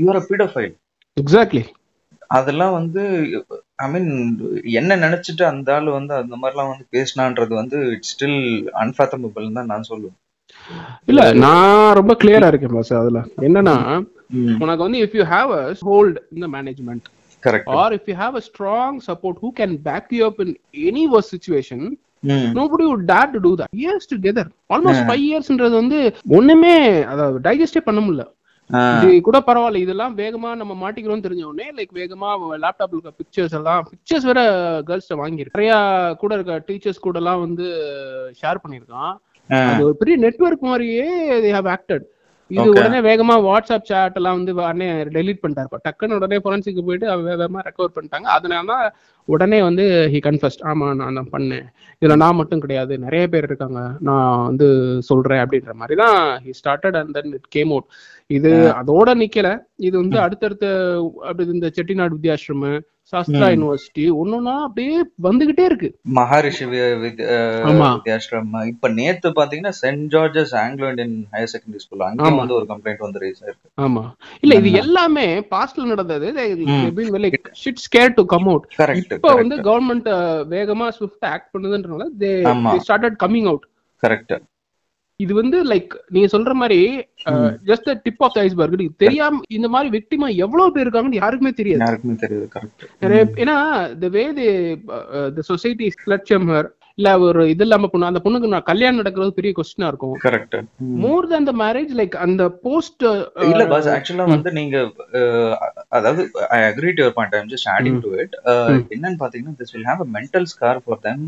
you 0.00 0.08
are 0.12 0.18
a 0.22 0.26
pedophile. 0.30 0.74
Exactly 1.16 1.62
அதெல்லாம் 2.30 2.74
வந்து 2.76 3.02
I 3.84 3.86
மீன் 3.92 4.08
என்ன 4.80 4.96
நினைச்சிட்டு 5.04 5.44
அந்த 5.50 5.68
ஆள் 5.76 5.88
வந்து 5.96 6.14
அந்த 6.22 6.34
மாதிரிலாம் 6.40 6.70
வந்து 6.72 6.86
பேசினான்றது 6.96 7.52
வந்து 7.60 7.78
இட்ஸ் 7.94 8.12
ஸ்டில் 8.14 8.40
அன்ஃபாத்தமபிள் 8.82 9.46
தான் 9.58 9.70
நான் 9.72 9.88
சொல்லுவேன். 9.90 10.18
இல்ல 11.10 11.22
நான் 11.44 11.94
ரொம்ப 11.98 12.14
கிளியரா 12.22 12.50
இருக்கேன் 12.52 12.76
பாஸ் 12.76 12.92
அதுல. 13.00 13.20
என்னன்னா 13.46 13.76
உனக்கு 14.64 14.82
வந்து 14.86 15.00
if 15.04 15.16
you 15.18 15.24
have 15.34 15.52
a 15.60 15.64
hold 15.90 16.18
இந்த 16.36 16.46
management 16.56 17.06
correct 17.42 17.70
or 17.82 17.94
if 17.96 18.08
you 18.10 18.16
have 18.24 18.36
a 18.40 18.44
strong 18.48 18.98
support 19.08 19.40
who 19.44 19.50
can 19.60 19.74
back 19.88 20.12
you 20.18 20.24
up 20.30 20.40
in 20.44 20.54
any 20.88 21.06
worse 21.14 21.32
situation 21.34 21.86
nobody 22.58 22.84
would 22.90 23.04
dare 23.10 23.28
to 23.34 23.40
do 23.44 23.50
that. 23.58 23.68
Years 23.82 24.04
together. 24.12 24.44
Almost 24.74 25.00
five 25.08 25.22
இயர்ஸ்ன்றது 25.26 25.74
வந்து 25.82 25.98
ஒண்ணுமே 26.38 26.72
அதாவது 27.12 27.38
டைஜஸ்டே 27.46 27.82
பண்ண 27.88 28.00
முடியல. 28.06 28.24
இது 28.94 29.20
கூட 29.26 29.38
பரவாயில்ல. 29.48 29.82
இதெல்லாம் 29.84 30.14
வேகமா 30.22 30.50
நம்ம 30.60 30.72
மாட்டிக்கிறோம் 30.82 31.22
தெரிஞ்ச 31.26 31.44
உடனே 31.50 31.68
லைக் 31.76 31.92
வேகமா 32.00 32.30
லேப்டாப்ல 32.64 32.96
இருக்க 32.96 33.12
பிக்சர்ஸ் 33.20 33.54
எல்லாம் 33.58 33.84
பிக்சர்ஸ் 33.92 34.26
வேற 34.30 34.40
கேர்ள்ஸ் 34.88 35.12
வாங்கியிருக்கு. 35.22 35.56
நிறைய 35.58 35.72
கூட 36.22 36.34
இருக்க 36.38 36.58
டீச்சர்ஸ் 36.68 37.04
கூட 37.06 37.18
எல்லாம் 37.22 37.40
வந்து 37.46 37.66
ஷேர் 38.40 38.62
பண்ணிருக்கான் 38.64 39.14
அது 39.50 39.86
ஒரு 39.88 39.96
பெரிய 40.02 40.16
நெட்வொர்க் 40.26 40.68
மாதிரியே 40.70 41.06
they 41.44 41.52
have 41.58 41.68
acted. 41.76 42.02
இது. 42.50 42.66
உடனே 42.72 42.98
வேகமா 43.06 43.34
வாட்ஸ்அப் 43.46 43.86
chat 43.90 44.14
எல்லாம் 44.18 44.36
வந்து 44.38 44.52
உடனே 44.58 44.86
டெலீட் 45.16 45.40
பண்ணிட்டாரு. 45.42 45.80
டக்குன்னு 45.86 46.18
உடனே 46.18 46.38
ஃபொரன்சிக்கு 46.44 46.82
போயிட்டு 46.86 47.06
வேகமா 47.30 47.62
ரெக்கவர் 47.68 47.94
பண்ணிட்டாங்க. 47.96 48.28
அதனால 48.36 48.66
தான் 48.72 48.84
உடனே 49.28 49.58
வந்து 49.68 49.84
ஹி 50.12 50.18
கன்ஃபஸ்ட் 50.26 50.62
ஆமா 50.70 50.86
நான் 51.00 51.18
தான் 51.20 51.32
பண்ணேன். 51.34 51.66
இதுல 52.02 52.16
நான் 52.22 52.38
மட்டும் 52.40 52.62
கிடையாது. 52.64 52.92
நிறைய 53.06 53.24
பேர் 53.32 53.48
இருக்காங்க. 53.48 53.80
நான் 54.08 54.44
வந்து 54.48 54.68
சொல்றேன் 55.10 55.42
அப்படின்ற 55.44 55.74
மாதிரி 55.80 55.96
தான் 56.04 56.18
he 56.44 56.52
started 56.60 56.98
and 57.00 57.14
then 57.18 57.34
it 57.38 57.48
came 57.56 57.72
out 57.74 57.88
இது 58.30 58.52
அதோட 58.80 59.08
நிக்கல. 59.24 59.50
இது 59.88 59.94
வந்து 60.02 60.18
அடுத்தடுத்த 60.26 60.66
அப்படி 61.28 61.50
இந்த 61.58 61.70
செட்டிநாடு 61.78 62.16
வித்யாசிரம 62.18 62.72
சாஸ்திரா 63.12 63.48
யூனிவர்சிட்டி 63.50 64.12
ஒன்னொன்னா 64.24 64.58
அப்படியே 64.62 65.02
வந்துகிட்டே 65.22 65.64
இருக்கு. 65.64 65.98
மகாரிஷி 66.14 66.64
வி- 66.64 67.00
வித்- 67.00 67.24
அஹ், 67.24 67.64
ஆமா. 67.64 67.98
வித்யாஸ்ரம் 67.98 68.66
இப்ப 68.66 68.88
நேத்து 68.88 69.30
பாத்தீங்கன்னா 69.30 69.72
saint 69.82 70.06
George's 70.08 70.54
Anglo 70.54 70.88
Indian 70.88 71.26
higher 71.32 71.46
secondary 71.52 71.76
school 71.76 71.98
ஆமா. 71.98 72.36
வந்து 72.36 72.54
ஒரு 72.54 72.64
கம்ப்ளைண்ட் 72.68 72.96
வந்து 72.98 73.18
ரேஸ் 73.18 73.44
ஆயிருக்கு. 73.44 73.80
ஆமா. 73.80 74.12
இல்ல 74.40 74.54
இது 74.54 74.72
எல்லாமே 74.72 75.40
பாஸ்ட்ல 75.40 75.84
நடந்தது. 75.84 76.32
Shit 77.64 77.82
scared 77.86 78.12
to 78.14 78.24
come 78.24 78.46
out 78.46 78.74
correct 78.78 79.12
இப்ப 79.12 79.34
வந்து 79.34 79.56
கவர்மெண்ட் 79.56 80.08
வேகமா 80.50 80.88
swift 80.88 81.24
act 81.24 81.56
பண்ணுதுன்றனால 81.56 82.06
they. 82.18 82.80
Started 82.88 83.16
coming 83.22 83.46
out 83.46 83.66
correct 84.06 84.40
இது 85.20 85.34
வந்து 85.34 85.58
லைக் 85.64 85.92
நீங்க 86.08 86.28
சொல்ற 86.36 86.52
மாதிரி 86.52 86.80
ஜஸ்ட் 87.64 87.88
டிப் 88.02 88.22
ஆஃப் 88.22 88.36
ஐஸ்பர்க் 88.38 88.82
தெரியாம 88.96 89.40
இந்த 89.48 89.68
மாதிரி 89.68 89.88
விக்டிமா 89.96 90.26
எவ்வளவு 90.36 90.72
பேர் 90.72 90.84
இருக்காங்கன்னு 90.86 91.20
யாருக்குமே 91.20 91.52
தெரியாது. 91.52 91.82
யாருக்குமே 91.84 92.14
தெரியுது 92.14 93.40
ஏன்னா 93.42 93.56
த 93.98 94.08
வே 94.08 94.24
த 95.36 95.40
சொசைட்டி 95.42 95.88
ஸ்லட்சம் 95.98 96.46
ஹர் 96.50 96.68
இல்ல 96.98 97.08
ஒரு 97.24 97.42
இது 97.50 97.62
இல்லாம 97.66 97.88
பொண்ணு 97.90 98.08
அந்த 98.08 98.20
பொண்ணுக்கு 98.22 98.52
நான் 98.52 98.66
கல்யாணம் 98.68 99.00
நடக்கிறது 99.00 99.36
பெரிய 99.36 99.52
கொஸ்டினா 99.56 99.88
இருக்கும். 99.90 100.14
Correct 100.24 100.56
more 101.04 101.26
than 101.32 101.44
the 101.48 101.52
marriage 101.60 101.92
like 102.00 102.14
அந்த 102.24 102.42
போஸ்ட் 102.64 103.04
இல்ல 103.48 103.64
பாஸ் 103.72 103.88
ஆக்சுவலா 103.94 104.26
வந்து 104.32 104.52
நீங்க 104.58 104.76
அதாவது 105.90 106.22
I 106.56 106.60
agree 106.68 106.92
to 106.92 107.02
your 107.04 107.16
point 107.18 107.36
I'm 107.38 107.52
just 107.52 107.68
adding 107.74 108.00
to 108.04 108.10
it 108.22 108.34
என்னன்னு 108.94 109.20
பாத்தீங்கன்னா 109.22 109.56
this 109.60 109.72
will 109.74 109.88
have 109.90 110.02
a 110.06 110.08
mental 110.16 110.48
scar 110.54 110.80
for 110.84 111.00
them 111.06 111.22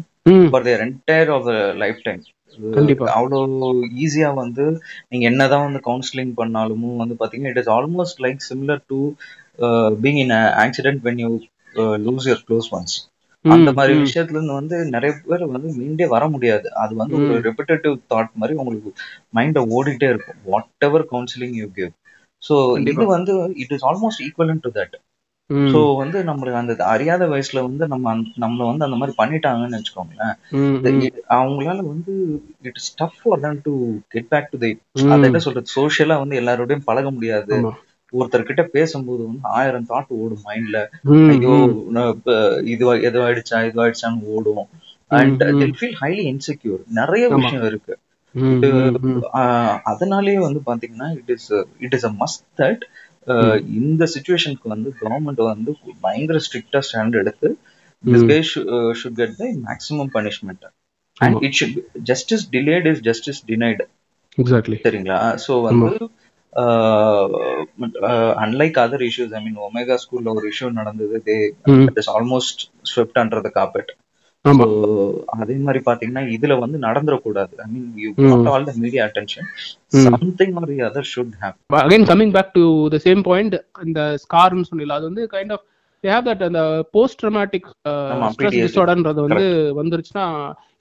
for 0.52 0.66
their 0.68 0.82
entire 0.86 1.32
of 1.36 1.48
life 1.82 2.00
time 2.08 2.22
கண்டிப்பா. 2.58 3.04
அவ்வளோ 3.16 3.68
ஈஸியா 4.04 4.30
வந்து 4.40 4.64
நீங்க 5.10 5.24
என்னதான் 5.30 5.66
வந்து 5.66 5.82
கவுன்சிலிங் 5.86 6.34
பண்ணாலும் 6.40 6.88
வந்து 7.02 7.16
பாத்தீங்கன்னா 7.20 7.52
it 7.54 7.62
is 7.62 7.72
almost 7.76 8.22
like 8.26 8.40
similar 8.48 8.82
to 8.92 8.98
being 10.04 10.20
in 10.24 10.34
accident 10.64 11.02
when 11.06 11.22
you 11.24 11.30
lose 12.06 12.28
your 12.28 12.44
close 12.48 12.68
ones 12.78 12.96
அந்த 13.44 13.70
மாதிரி 13.72 13.92
விஷயத்துல 14.02 14.36
இருந்து 14.36 14.52
வந்து 14.52 14.76
நிறைய 14.86 15.12
பேர் 15.26 15.44
வந்து 15.46 15.68
மீண்டே 15.74 16.06
வர 16.06 16.28
முடியாது. 16.28 16.74
அது 16.74 16.94
வந்து 16.94 17.14
ஒரு 17.20 17.40
ரெப்பிட்டேட்டிவ் 17.40 17.94
தாட் 18.10 18.32
மாதிரி 18.34 18.58
உங்களுக்கு 18.58 18.90
மைண்ட 19.34 19.60
ஓடிட்டே 19.70 20.08
இருக்கும். 20.08 20.38
Whatever 20.78 21.06
counselling 21.12 21.54
you 21.54 21.68
give 21.70 21.92
so 22.42 22.56
இது. 22.82 23.06
வந்து 23.08 23.32
it 23.56 23.72
is 23.72 23.84
almost 23.84 24.24
equivalent 24.26 24.60
to 24.60 24.70
that 24.74 24.96
so 25.70 25.96
வந்து 25.96 26.18
நம்மளுக்கு 26.22 26.52
அந்த 26.54 26.84
அறியாத 26.84 27.26
வயசுல 27.26 27.62
வந்து 27.62 27.86
நம்ம 27.86 28.12
நம்மள 28.40 28.66
வந்து 28.66 28.84
அந்த 28.84 28.96
மாதிரி 28.96 29.14
பண்ணிட்டாங்கன்னு 29.16 29.78
வச்சுக்கோங்களேன். 29.78 30.34
it- 31.00 31.16
அவங்களால 31.30 31.80
வந்து 31.84 32.12
it 32.62 32.76
is 32.76 32.94
tough 32.96 33.18
for 33.22 33.40
them 33.40 33.60
to 33.62 33.72
get 34.08 34.28
back 34.28 34.50
to 34.50 34.58
the 34.58 34.70
அதை 35.10 35.22
என்ன 35.22 35.38
சொல்றது? 35.38 35.68
சோஷியலா 35.76 36.18
வந்து 36.18 36.40
எல்லாரோடையும் 36.40 36.84
பழக 36.84 37.10
முடியாது. 37.10 37.54
ஒருத்தர்கிட்ட 38.12 38.62
பேசும்போது 38.76 39.22
வந்து 39.28 39.48
ஆயிரம் 39.58 39.88
தாட் 39.90 40.12
ஓடும் 40.20 40.44
மைண்ட்ல 40.48 40.78
ஐயோ 41.32 41.56
இது 42.72 42.84
எது 43.08 43.18
ஆயிடுச்சா 43.26 43.58
இது 43.68 43.82
ஆயிடுச்சான்னு 43.84 44.30
ஓடும். 44.36 44.64
அண்ட். 45.18 45.42
தில் 45.60 45.76
ஃபீல் 45.78 45.98
ஹைலி 46.02 46.24
இன்செக்யூர் 46.32 46.80
நிறைய. 47.00 47.24
விஷயம் 47.36 47.66
இருக்கு. 47.70 47.94
அதனாலேயே 49.92 50.40
வந்து 50.46 50.60
பாத்தீங்கன்னா 50.68 51.08
it 51.20 51.32
is 51.36 51.48
it 51.86 51.94
is 51.98 52.06
a 52.10 52.12
must 52.22 52.44
that 52.60 52.82
இந்த 53.80 54.04
சுச்சுவேஷனுக்கு 54.14 54.68
வந்து 54.74 54.90
கவர்மெண்ட் 55.00 55.42
வந்து 55.52 55.70
பயங்கர 56.04 56.38
ஸ்ட்ரிக்டா 56.46 56.80
ஸ்டாண்ட் 56.88 57.18
எடுத்து 57.22 57.48
this 58.04 58.28
guy 58.30 58.38
should 59.00 59.18
get 59.20 59.34
the 59.40 59.46
maximum 59.66 60.10
punishment 60.16 60.66
and. 61.20 61.38
It 61.46 61.56
should 61.60 61.78
justice 62.10 62.46
delayed 62.56 62.88
is 62.92 63.02
justice 63.08 63.42
denied 63.50 63.86
exactly 64.38 64.78
சரிங்களா? 64.86 65.18
ஸோ 65.44 65.52
வந்து 65.68 65.90
unlike 68.44 68.78
other 68.84 69.04
issues 69.08 69.34
I 69.38 69.40
mean 69.44 69.58
Omega 69.68 69.96
ஸ்கூல்ல 70.04 70.34
ஒரு 70.38 70.46
இஷ்யூ 70.52 70.70
நடந்தது. 70.80 71.18
They 71.28 71.36
is 72.02 72.10
almost 72.16 72.62
swift 72.92 73.20
under 73.22 73.46
the 73.48 73.52
so 74.44 74.66
அதே 75.42 75.54
மாதிரி 75.64 75.80
பாத்தீங்கன்னா 75.86 76.22
இதுல 76.36 76.54
வந்து 76.58 76.78
நடந்துடக்கூடாது. 76.84 77.54
I 77.64 77.66
mean 77.72 77.88
you. 78.04 78.10
All 78.52 78.68
the 78.68 78.72
media 78.84 79.02
attention. 79.08 79.48
Something 80.06 80.54
or 80.60 80.72
other 80.88 81.08
should 81.12 81.34
have 81.42 81.56
again 81.80 82.06
coming 82.10 82.32
back 82.36 82.54
to 82.54 82.64
the 82.94 83.00
same 83.06 83.22
point 83.28 83.56
இந்த 83.84 84.00
ஸ்கார்னு 84.24 84.68
சொன்னீங்க 84.70 84.96
அது 84.98 85.06
வந்து 85.10 85.24
kind 85.34 85.52
of 85.56 85.64
they 86.04 86.10
have 86.14 86.24
that 86.28 86.40
அந்த 86.48 86.60
போஸ்ட் 86.96 87.18
ட்ரமாட்டிக் 87.22 87.66
ஸ்ட்ரெஸ். 88.32 88.54
டிசார்டர்ன்றது 88.64 89.20
வந்து 89.26 89.46
வந்துருச்சுன்னா 89.80 90.26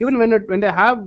even 0.03 0.17
when 0.21 0.33
it 0.37 0.45
when 0.51 0.61
they 0.65 0.73
have 0.81 1.01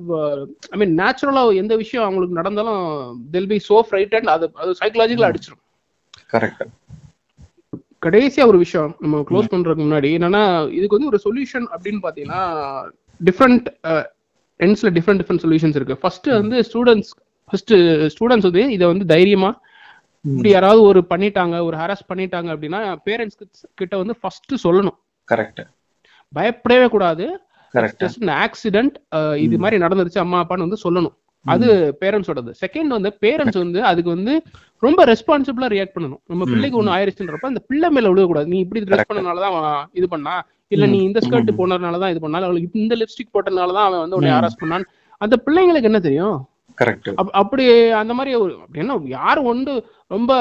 I 0.74 0.78
mean 0.82 0.94
நேச்சுரலா 1.00 1.42
எந்த 1.62 1.76
விஷயம் 1.82 2.04
அவங்களுக்கு 2.06 2.38
நடந்தாலும் 2.40 2.84
they'll 3.32 3.50
be 3.54 3.60
so 3.70 3.78
frightened 3.90 4.28
அது 4.34 4.48
அது 4.62 4.76
சைக்கலாஜிக்கலா 4.82 5.30
அடிச்சிடும் 5.32 5.62
கரெக்ட் 6.34 6.62
கடைசியா 8.06 8.44
ஒரு 8.50 8.58
விஷயம் 8.58 8.92
நம்ம 9.00 9.24
க்ளோஸ் 9.28 9.52
பண்றதுக்கு 9.52 9.84
முன்னாடி 9.86 10.08
என்னன்னா 10.18 10.44
இதுக்கு 10.78 10.96
வந்து 10.96 11.10
ஒரு 11.12 11.20
சொல்யூஷன் 11.26 11.66
அப்படின்னு 11.74 12.00
பாத்தீங்கன்னா 12.06 12.42
டிஃப்ரெண்ட் 13.20 13.66
எண்ட்ஸ்ல 14.60 14.90
டிஃப்ரெண்ட் 14.96 15.20
டிஃப்ரெண்ட் 15.20 15.44
சொல்யூஷன்ஸ் 15.44 15.76
இருக்கு. 15.78 16.00
ஃபர்ஸ்ட் 16.02 16.28
வந்து 16.40 16.56
ஸ்டூடெண்ட்ஸ் 16.68 17.12
ஃபர்ஸ்ட் 17.50 17.74
ஸ்டூடெண்ட்ஸ் 18.14 18.48
வந்து 18.48 18.64
இதை 18.76 18.84
வந்து 18.86 19.06
தைரியமா 19.14 19.50
இப்படி 20.24 20.50
யாராவது 20.54 20.82
ஒரு 20.90 21.00
பண்ணிட்டாங்க 21.12 21.56
ஒரு 21.68 21.76
ஹராஸ் 21.82 22.08
பண்ணிட்டாங்க 22.10 22.48
அப்படின்னா 22.54 22.80
பேரண்ட்ஸ் 23.08 23.38
கிட்ட 23.80 23.94
வந்து 24.02 24.14
ஃபர்ஸ்ட் 24.20 24.54
சொல்லணும். 24.64 24.96
கரெக்ட் 25.28 25.62
பயப்படவே 26.32 26.86
கூடாது. 26.94 27.24
ஆக்சிடென்ட் 28.44 28.96
இது 29.46 29.56
மாதிரி 29.62 29.76
நடந்துருச்சு 29.84 30.22
அம்மா 30.24 30.38
அப்பான்னு 30.42 30.66
வந்து 30.66 30.84
சொல்லணும். 30.84 31.14
அது 31.46 31.66
பேரண்ட்ஸோடது 32.02 32.50
செகண்ட் 32.62 32.90
வந்து 32.96 33.10
பேரண்ட்ஸ் 33.24 33.60
வந்து 33.62 33.80
அதுக்கு 33.90 34.10
வந்து 34.16 34.34
ரொம்ப 34.82 35.04
ரெஸ்பான்சிபிளா 35.10 35.68
ரியாக்ட் 35.74 35.94
பண்ணணும். 35.96 36.22
நம்ம 36.30 36.42
பிள்ளைக்கு 36.52 36.78
ஒண்ணு 36.80 36.94
ஆயிருச்சுன்றப்ப 36.96 37.52
அந்த 37.52 37.62
பிள்ளை 37.68 37.88
மேல 37.96 38.10
விழுகக்கூடாது 38.12 38.50
நீ 38.52 38.58
இப்படி 38.64 38.82
ட்ரெஸ் 38.88 39.08
பண்ணனாலதான் 39.10 39.56
இது 40.00 40.08
பண்ணா 40.14 40.34
இல்ல 40.74 40.84
நீ 40.92 40.98
இந்த 41.08 41.20
ஸ்கர்ட் 41.24 41.50
போனதுனாலதான் 41.60 42.12
இது 42.12 42.20
பண்ணா 42.24 42.44
அவளுக்கு 42.48 42.80
இந்த 42.82 42.94
லிப்ஸ்டிக் 43.00 43.34
போட்டதுனாலதான் 43.34 43.86
அவன் 43.88 44.02
வந்து 44.04 44.16
உன்னை 44.18 44.32
ஹராஸ் 44.36 44.60
பண்ணான் 44.62 44.86
அந்த 45.20 45.34
பிள்ளைங்களுக்கு 45.46 45.90
என்ன 45.90 46.00
தெரியும்? 46.06 46.38
கரெக்ட் 46.80 47.08
அப்படி 47.40 47.64
அந்த 48.00 48.12
மாதிரி 48.18 48.32
ஒரு 48.44 48.52
என்ன 48.82 48.96
யாரும் 49.18 49.50
வந்து 49.52 49.72
ரொம்ப 50.14 50.32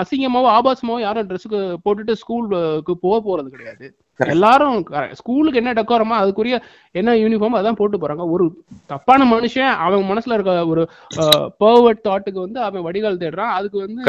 அசிங்கமாவோ 0.00 0.48
ஆபாசமாவோ 0.56 0.98
யாரும் 1.04 1.28
ட்ரெஸ்ஸுக்கு 1.28 1.60
போட்டுட்டு 1.84 2.14
ஸ்கூலுக்கு 2.20 2.92
போக 3.04 3.16
போறது 3.26 3.48
கிடையாது. 3.54 3.86
எல்லாரும் 4.20 4.78
ஸ்கூலுக்கு 5.20 5.60
என்ன 5.60 5.72
டெக்கோரமா 5.76 6.16
அதுக்குரிய 6.22 6.56
என்ன 7.00 7.14
யூனிஃபார்ம் 7.22 7.58
அதான் 7.60 7.78
போட்டு 7.78 8.00
போறாங்க. 8.00 8.24
ஒரு 8.34 8.44
தப்பான 8.92 9.26
மனுஷன் 9.32 9.72
அவன் 9.84 10.10
மனசுல 10.10 10.36
இருக்க 10.36 10.54
ஒரு 10.72 10.82
பர்வர்ட் 11.62 12.04
தாட்டுக்கு 12.08 12.40
வந்து 12.46 12.60
அவன் 12.66 12.84
வடிகால் 12.88 13.22
தேடுறான். 13.22 13.54
அதுக்கு 13.58 13.78
வந்து. 13.86 14.02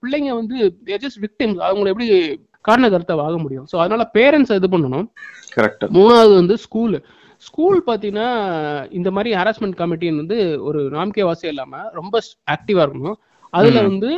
பிள்ளைங்க 0.00 0.32
வந்து 0.40 0.56
ஜஸ்ட் 1.04 1.22
விக்டிம்ஸ் 1.26 1.60
அவங்களை 1.68 1.92
எப்படி 1.94 2.08
காரண 2.68 2.88
கருத்தை 2.94 3.16
வாங்க 3.22 3.38
முடியும்? 3.44 3.66
ஸோ 3.72 3.76
அதனால 3.82 4.02
பேரண்ட்ஸ் 4.18 4.56
இது 4.58 4.68
பண்ணணும். 4.74 5.06
மூணாவது 5.98 6.34
வந்து 6.40 6.56
ஸ்கூல் 6.64 6.96
ஸ்கூல் 7.42 7.78
பார்த்தீங்கன்னா 7.86 8.28
இந்த 8.90 9.08
மாதிரி 9.10 9.30
ஹராஸ்மெண்ட் 9.34 9.78
கமிட்டின்னு 9.80 10.22
வந்து 10.24 10.38
ஒரு 10.60 10.80
நாம்கே 10.96 11.24
வாசியம் 11.28 11.52
இல்லாம 11.54 11.82
ரொம்ப 11.92 12.14
ஆக்டிவா 12.54 12.84
இருக்கணும். 12.86 13.18
அதுல 13.52 13.82
வந்து 13.88 14.10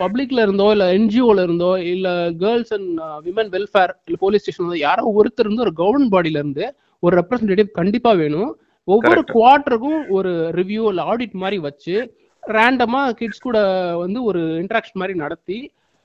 பப்ளிக்ல 0.00 0.40
இருந்தோ 0.46 0.66
இல்ல 0.70 0.84
என்ஜிஓல 0.92 1.42
இருந்தோ 1.42 1.70
இல்ல 1.92 2.08
கேர்ள்ஸ் 2.42 2.72
அண்ட் 2.72 2.90
விமன் 3.26 3.50
வெல்ஃபேர் 3.54 3.92
இல்ல 4.06 4.16
போலீஸ் 4.20 4.42
ஸ்டேஷன் 4.42 4.76
யாரோ 4.80 5.04
ஒருத்தர் 5.18 5.46
இருந்து 5.46 5.64
ஒரு 5.66 5.74
கவர்மெண்ட் 5.80 6.14
பாடியில 6.14 6.42
இருந்து 6.42 6.66
ஒரு 7.02 7.14
ரெப்ரஸன்டேட்டிவ் 7.20 7.70
கண்டிப்பா 7.72 8.10
வேணும். 8.12 8.50
ஒவ்வொரு. 8.88 9.22
குவார்டருக்கும் 9.32 10.00
ஒரு 10.08 10.30
ரிவ்யூ 10.58 10.84
இல்ல 10.88 11.02
ஆடிட் 11.10 11.36
மாதிரி 11.42 11.58
வச்சு 11.66 11.96
ரேண்டமா 12.42 13.00
கிட்ஸ் 13.18 13.44
கூட 13.46 13.58
வந்து 14.02 14.18
ஒரு 14.24 14.40
இன்ட்ராக்ஷன் 14.62 15.00
மாதிரி 15.00 15.14
நடத்தி 15.18 15.58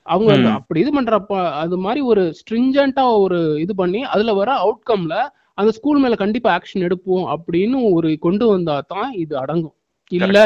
அவங்க 0.06 0.32
அப்படி 0.50 0.80
இது 0.80 0.92
பண்றப்ப 0.98 1.38
அது 1.62 1.76
மாதிரி 1.78 2.00
ஒரு 2.10 2.22
ஸ்ட்ரிஞ்சண்டா 2.38 3.04
ஒரு 3.24 3.38
இது 3.60 3.72
பண்ணி 3.74 4.00
அதுல 4.04 4.34
வர 4.34 4.50
அவுட்கம்ல 4.64 5.16
அந்த 5.60 5.70
ஸ்கூல் 5.78 6.02
மேல 6.04 6.16
கண்டிப்பா 6.22 6.50
ஆக்ஷன் 6.56 6.86
எடுப்போம் 6.88 7.26
அப்படின்னு 7.34 7.80
ஒரு 7.96 8.10
கொண்டு 8.26 8.46
வந்தா 8.52 8.76
தான் 8.94 9.10
இது 9.24 9.34
அடங்கும். 9.42 9.76
இல்ல 10.20 10.38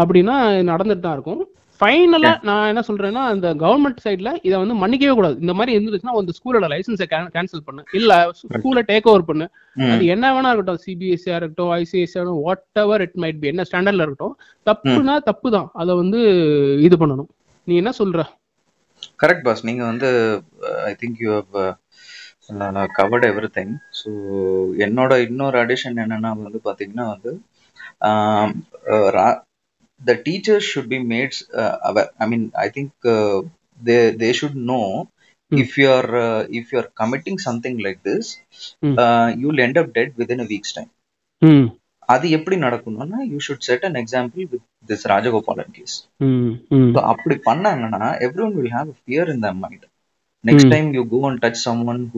அப்படின்னா 0.00 0.36
நடந்துட்டு 0.70 1.04
தான் 1.06 1.16
இருக்கும். 1.18 1.42
ஃபைனலா 1.80 2.30
நான் 2.48 2.68
என்ன 2.70 2.82
சொல்றேன்னா 2.88 3.22
அந்த 3.30 3.46
கவர்மெண்ட் 3.62 4.02
சைடுல 4.04 4.30
இதை 4.46 4.56
வந்து 4.62 4.74
மன்னிக்கவே 4.82 5.14
கூடாது. 5.18 5.36
இந்த 5.42 5.52
மாதிரி 5.58 5.72
இருந்துச்சுன்னா 5.76 6.14
அந்த 6.20 6.34
ஸ்கூலோட 6.36 6.66
லைசன்ஸை 6.72 7.06
கேன்சல் 7.36 7.64
பண்ணு. 7.68 7.82
இல்ல 7.98 8.12
ஸ்கூலை 8.40 8.82
டேக் 8.90 9.08
ஓவர் 9.12 9.26
பண்ணு. 9.30 9.46
அது 9.92 10.04
என்ன 10.14 10.30
வேணா 10.34 10.52
இருக்கட்டும் 10.52 10.82
சிபிஎஸ்சியா 10.84 11.36
இருக்கட்டும் 11.40 11.72
ICSE 11.78 12.24
whatever 12.84 13.04
it 13.06 13.18
might 13.24 13.40
be 13.42 13.50
என்ன 13.52 13.66
ஸ்டாண்டர்ட்ல 13.70 14.06
இருக்கட்டும் 14.06 14.36
தப்புனா 14.70 15.16
தப்பு 15.30 15.50
தான். 15.56 15.68
அதை 15.82 15.94
வந்து 16.02 16.20
இது 16.88 16.98
பண்ணணும். 17.02 17.30
நீ 17.68 17.74
என்ன 17.82 17.92
சொல்ற? 18.00 18.22
கரெக்ட் 19.22 19.46
பாஸ் 19.48 19.66
நீங்க 19.70 19.82
வந்து 19.90 20.08
I 20.90 20.94
think 21.02 21.18
you 21.24 21.30
have 21.38 21.58
covered 22.98 23.26
everything 23.56 23.74
so 24.00 24.10
என்னோட 24.78 25.12
இன்னொரு 25.26 25.58
அடிஷன் 25.64 26.00
என்னன்னா 26.04 26.32
வந்து 26.40 26.60
பாத்தீங்கன்னா 26.64 27.06
வந்து 27.14 27.32
the 30.00 30.14
teachers 30.24 30.68
should 30.72 30.92
be 30.94 31.00
made 31.12 31.42
aware 31.88 32.08
I 32.18 32.28
mean 32.28 32.46
I 32.64 32.68
think 32.74 32.92
they 33.80 33.96
they 34.22 34.30
should 34.40 34.58
know 34.72 34.80
if 35.52 35.74
you 35.80 35.86
are 35.92 36.10
if 36.52 36.70
you 36.72 36.78
are 36.78 36.90
committing 37.02 37.40
something 37.48 37.80
like 37.86 38.00
this 38.10 38.30
Hmm. 38.82 38.94
You 39.40 39.46
will 39.48 39.64
end 39.64 39.80
up 39.80 39.90
dead 39.96 40.12
within 40.34 40.44
a 40.44 40.48
week's 40.50 40.74
time 40.76 40.90
hmm 41.42 41.66
அது 42.08 42.26
எப்படி 42.36 42.56
நடக்கணும்னா 42.64 43.18
you 43.30 43.38
should 43.46 43.66
set 43.68 43.84
an 43.88 43.98
example 44.02 44.44
with 44.52 44.64
this 44.90 45.04
Rajagopalan 45.12 45.72
case 45.78 45.96
அப்படி 47.12 47.36
பண்ணாங்கன்னா 47.48 48.02
every 48.26 48.42
one 48.46 48.56
will 48.58 48.74
have 48.76 48.90
fear 48.98 49.30
in 49.34 49.42
the 49.46 49.50
mind 49.62 49.84
next 50.44 50.68
time 50.68 50.92
you 50.92 51.06
go 51.08 51.28
and 51.28 51.44
touch 51.44 51.62
someone 51.86 52.10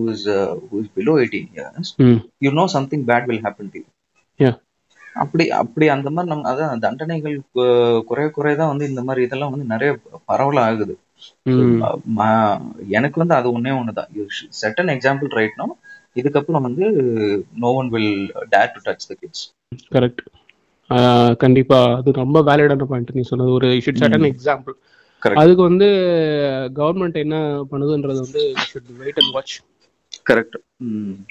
below 0.97 1.13
eighteen 1.23 1.49
years 1.55 1.93
hmm 1.97 2.17
you 2.39 2.53
know 2.53 2.67
something 2.67 3.05
bad 3.05 3.25
will 3.25 3.43
happen 3.43 3.71
to 3.73 3.81
Yeah. 4.39 4.57
அப்படி 5.15 5.45
அப்படி 5.59 5.89
அந்த 5.89 6.11
மாதிரி 6.11 6.35
நம்ம 6.35 6.51
அதான் 6.53 6.79
தண்டனைகள் 6.79 7.37
குறைய 8.33 8.57
தான் 8.57 8.71
வந்து 8.73 8.89
இந்த 8.89 9.03
மாதிரி 9.03 9.25
இதெல்லாம் 9.25 9.51
வந்து 9.51 9.67
நிறைய 9.67 9.93
பரவல 10.29 10.59
ஆகுது. 10.61 10.95
ம- 12.17 12.59
எனக்கு 12.89 13.19
வந்து 13.19 13.35
அது 13.35 13.49
ஒண்ணே 13.59 13.73
ஒண்ணுதான். 13.79 14.11
You 14.17 14.25
set 14.63 14.81
an 14.81 14.93
example 14.97 15.29
right 15.39 15.57
no 15.57 15.77
இதுக்கப்புறம் 16.15 16.65
வந்து 16.67 16.85
no 17.55 17.71
one 17.81 17.89
will 17.89 18.13
dare 18.35 18.73
to 18.75 18.81
touch 18.87 19.07
the 19.09 19.15
kids 19.21 19.45
correct 19.95 21.35
கண்டிப்பா. 21.37 21.79
அது 21.97 22.13
ரொம்ப 22.23 22.43
வேலிடான 22.43 22.85
பாயிண்ட் 22.85 23.15
நீ 23.15 23.23
சொன்னது. 23.31 23.53
ஒரு 23.53 23.69
ஷுட் 23.69 24.01
செட் 24.03 24.15
அன் 24.19 24.35
எக்ஸாம்பிள். 24.35 24.77
அதுக்கு 25.35 25.63
வந்து 25.63 25.89
கவர்மெண்ட் 26.75 27.17
என்ன 27.17 27.37
பண்ணுதுன்றது 27.71 28.21
வந்து 28.21 28.55
should 28.71 28.91
wait 28.99 29.19
and 29.23 29.33
watch 29.33 29.55
correct 30.31 30.57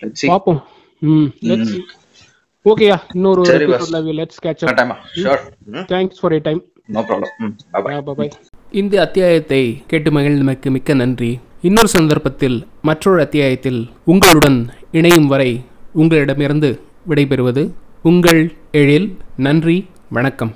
let's 0.03 0.25
பாப்போம். 0.31 0.61
ம் 1.01 1.27
லெட்ஸ் 1.41 1.75
ஓகேயா 2.65 2.97
இன்னொரு. 3.13 3.41
எபிசோட்ல 3.43 4.13
லெட்ஸ் 4.21 4.41
கேட்ச் 4.43 4.63
அப் 4.65 4.77
டைமா 4.79 4.95
sure 5.15 5.43
thanks 5.93 6.19
for 6.21 6.33
your 6.33 6.41
time 6.41 6.63
no 6.85 7.01
problem 7.09 8.03
bye 8.03 8.15
bye 8.15 8.29
இந்த 8.71 9.01
அத்தியாயத்தை 9.01 9.83
கேட்டு 9.87 10.11
மகிழ்ந்தமைக்கு 10.11 10.69
மிக்க 10.69 10.93
நன்றி. 10.93 11.39
இன்னொரு 11.61 11.87
சந்தர்ப்பத்தில் 11.87 12.67
மற்றொரு 12.81 13.21
அத்தியாயத்தில் 13.21 13.89
உங்களுடன் 14.03 14.69
இணையும் 14.91 15.27
வரை 15.27 15.63
உங்களிடமிருந்து 15.93 16.79
விடைபெறுவது 17.09 17.71
உங்கள் 18.03 18.55
எழில். 18.71 19.17
நன்றி 19.37 19.85
வணக்கம். 20.09 20.53